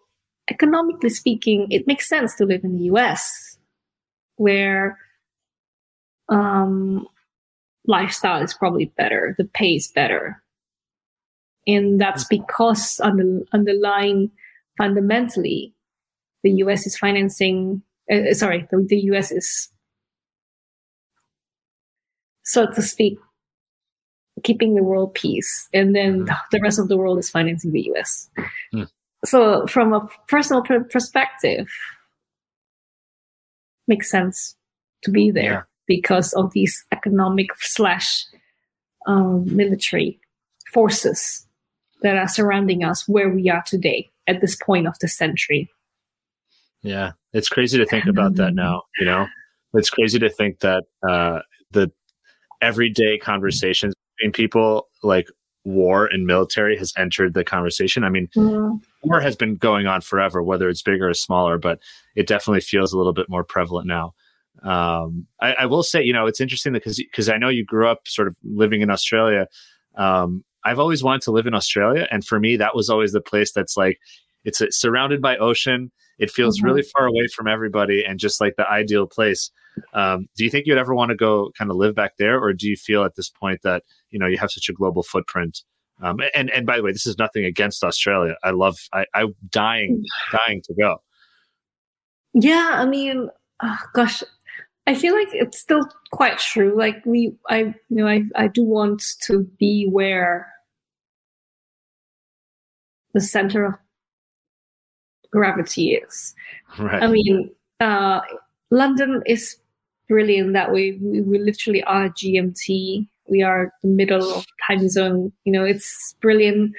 [0.51, 3.53] economically speaking, it makes sense to live in the U.S
[4.37, 4.99] where
[6.29, 7.07] um,
[7.87, 10.43] lifestyle is probably better, the pay is better.
[11.67, 14.31] And that's because under, underlying
[14.79, 15.75] fundamentally,
[16.43, 19.69] the US is financing, uh, sorry, the, the US is,
[22.53, 23.19] so to speak,
[24.45, 25.69] keeping the world peace.
[25.73, 26.37] And then Mhm.
[26.51, 28.29] the rest of the world is financing the US.
[28.73, 28.85] Hmm.
[29.25, 31.67] So, from a personal perspective,
[33.89, 34.57] makes sense
[35.05, 35.63] to be there Yeah.
[35.87, 38.27] because of these economic slash
[39.07, 40.21] um, military
[40.73, 41.47] forces
[42.03, 45.69] that are surrounding us where we are today at this point of the century.
[46.83, 48.83] Yeah, it's crazy to think about that now.
[49.01, 49.27] You know,
[49.75, 51.41] it's crazy to think that uh,
[51.73, 51.91] the
[52.63, 55.29] everyday conversations between people, like
[55.65, 58.05] war and military, has entered the conversation.
[58.05, 58.29] I mean,
[59.03, 61.81] war has been going on forever, whether it's bigger or smaller, but
[62.17, 64.15] it definitely feels a little bit more prevalent now.
[64.63, 67.89] Um, I, I will say, you know, it's interesting because because I know you grew
[67.89, 69.49] up sort of living in Australia.
[69.97, 73.21] Um, I've always wanted to live in Australia, and for me, that was always the
[73.21, 73.99] place that's like
[74.45, 75.91] it's surrounded by ocean.
[76.23, 76.65] It feels Mhm.
[76.65, 79.51] really far away from everybody, and just like the ideal place.
[79.95, 82.53] Um, do you think you'd ever want to go kind of live back there, or
[82.53, 85.63] do you feel at this point that you know you have such a global footprint?
[86.01, 88.37] Um, and and by the way, this is nothing against Australia.
[88.43, 88.77] I love.
[88.93, 90.05] I, I'm dying,
[90.47, 91.03] dying to go.
[92.35, 93.29] Yeah, I mean,
[93.63, 94.23] oh, gosh,
[94.87, 96.77] I feel like it's still quite true.
[96.77, 100.49] Like we, I, you know, I, I do want to be where
[103.15, 103.75] the center of
[105.33, 106.35] gravity is.
[106.79, 107.03] Right.
[107.03, 108.21] I mean, uh,
[108.71, 109.57] London is
[110.09, 110.99] brilliant that way.
[111.01, 113.07] We, we literally are GMT.
[113.29, 115.33] We are the middle of time zone.
[115.45, 116.75] You know, it's brilliant.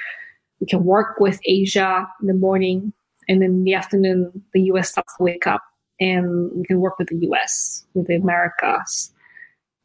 [0.60, 2.94] We can work with Asia in the morning,
[3.28, 5.62] and then in the afternoon, the US starts to wake up,
[6.00, 9.12] and we can work with the US, with the Americas.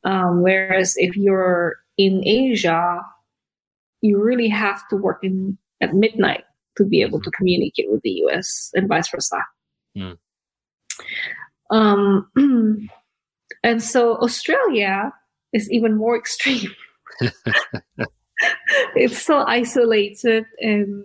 [0.05, 3.01] Um, whereas if you're in Asia,
[4.01, 6.45] you really have to work in at midnight
[6.79, 9.39] to be able to communicate with the US and vice versa.
[9.97, 10.13] Hmm.
[11.71, 12.31] Um,
[13.63, 15.13] and so Australia
[15.53, 16.71] is even more extreme.
[18.95, 21.05] it's so isolated and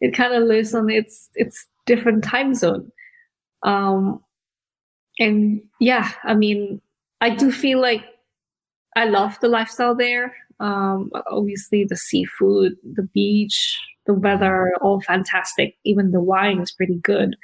[0.00, 2.90] it kind of lives on its its different time zone.
[3.62, 4.20] Um,
[5.18, 6.80] and yeah, I mean,
[7.20, 8.04] I do feel like
[8.96, 10.34] I love the lifestyle there.
[10.60, 15.76] Um, obviously, the seafood, the beach, the weather, all fantastic.
[15.84, 17.36] Even the wine is pretty good.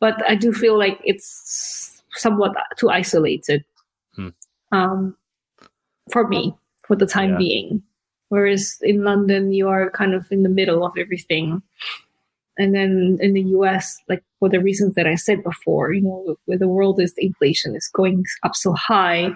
[0.00, 3.64] But I do feel like it's somewhat too isolated
[4.14, 4.28] hmm.
[4.72, 5.16] um,
[6.10, 6.54] for me
[6.86, 7.38] for the time yeah.
[7.38, 7.82] being.
[8.28, 11.62] Whereas in London, you are kind of in the middle of everything.
[12.58, 16.36] And then in the US, like for the reasons that I said before, you know,
[16.44, 19.30] where the world is, the inflation is going up so high.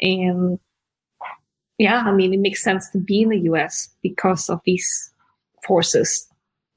[0.00, 0.58] And
[1.78, 5.11] yeah, I mean, it makes sense to be in the US because of these
[5.66, 6.28] forces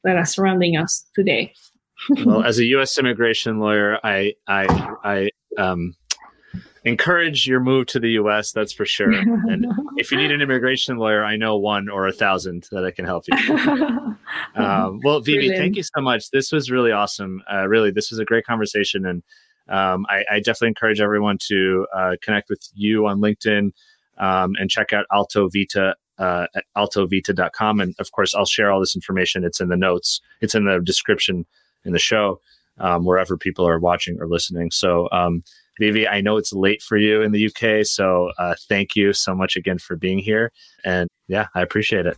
[0.04, 1.54] that are surrounding us today.
[2.26, 2.98] well, as a U.S.
[2.98, 5.96] immigration lawyer, I I I um,
[6.84, 8.52] encourage your move to the U.S.
[8.52, 9.12] That's for sure.
[9.48, 9.66] And
[9.98, 13.06] if you need an immigration lawyer, I know one or a thousand that I can
[13.06, 13.36] help you.
[14.56, 15.58] um, well, Vivi, Brilliant.
[15.58, 16.30] thank you so much.
[16.32, 17.42] This was really awesome.
[17.52, 19.24] Uh, really, this was a great conversation, and
[19.68, 23.72] um, I, I, definitely encourage everyone to uh, connect with you on LinkedIn
[24.20, 27.80] um, and check out AltoVita uh, at altovita.com.
[27.80, 29.44] And of course, I'll share all this information.
[29.44, 30.22] It's in the notes.
[30.42, 31.46] It's in the description
[31.84, 32.40] in the show
[32.80, 34.72] um, wherever people are watching or listening.
[34.72, 35.44] So, um,
[35.80, 39.36] Vivi, I know it's late for you in the UK, so uh, thank you so
[39.36, 40.52] much again for being here.
[40.86, 42.18] And yeah, I appreciate it.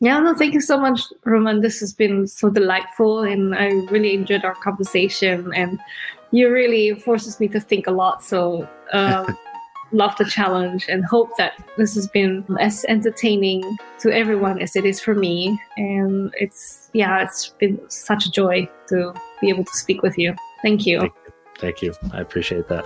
[0.00, 1.60] Yeah, no, thank you so much, Roman.
[1.60, 5.52] This has been so delightful, and I really enjoyed our conversation.
[5.54, 5.78] And
[6.32, 8.24] you really forces me to think a lot.
[8.24, 9.38] So, um,
[9.94, 13.62] love the challenge and hope that this has been as entertaining
[14.00, 15.58] to everyone as it is for me.
[15.76, 20.34] And it's, yeah, it's been such a joy to be able to speak with you.
[20.62, 21.00] Thank you.
[21.00, 21.32] Thank you.
[21.58, 21.94] Thank you.
[22.12, 22.84] I appreciate that.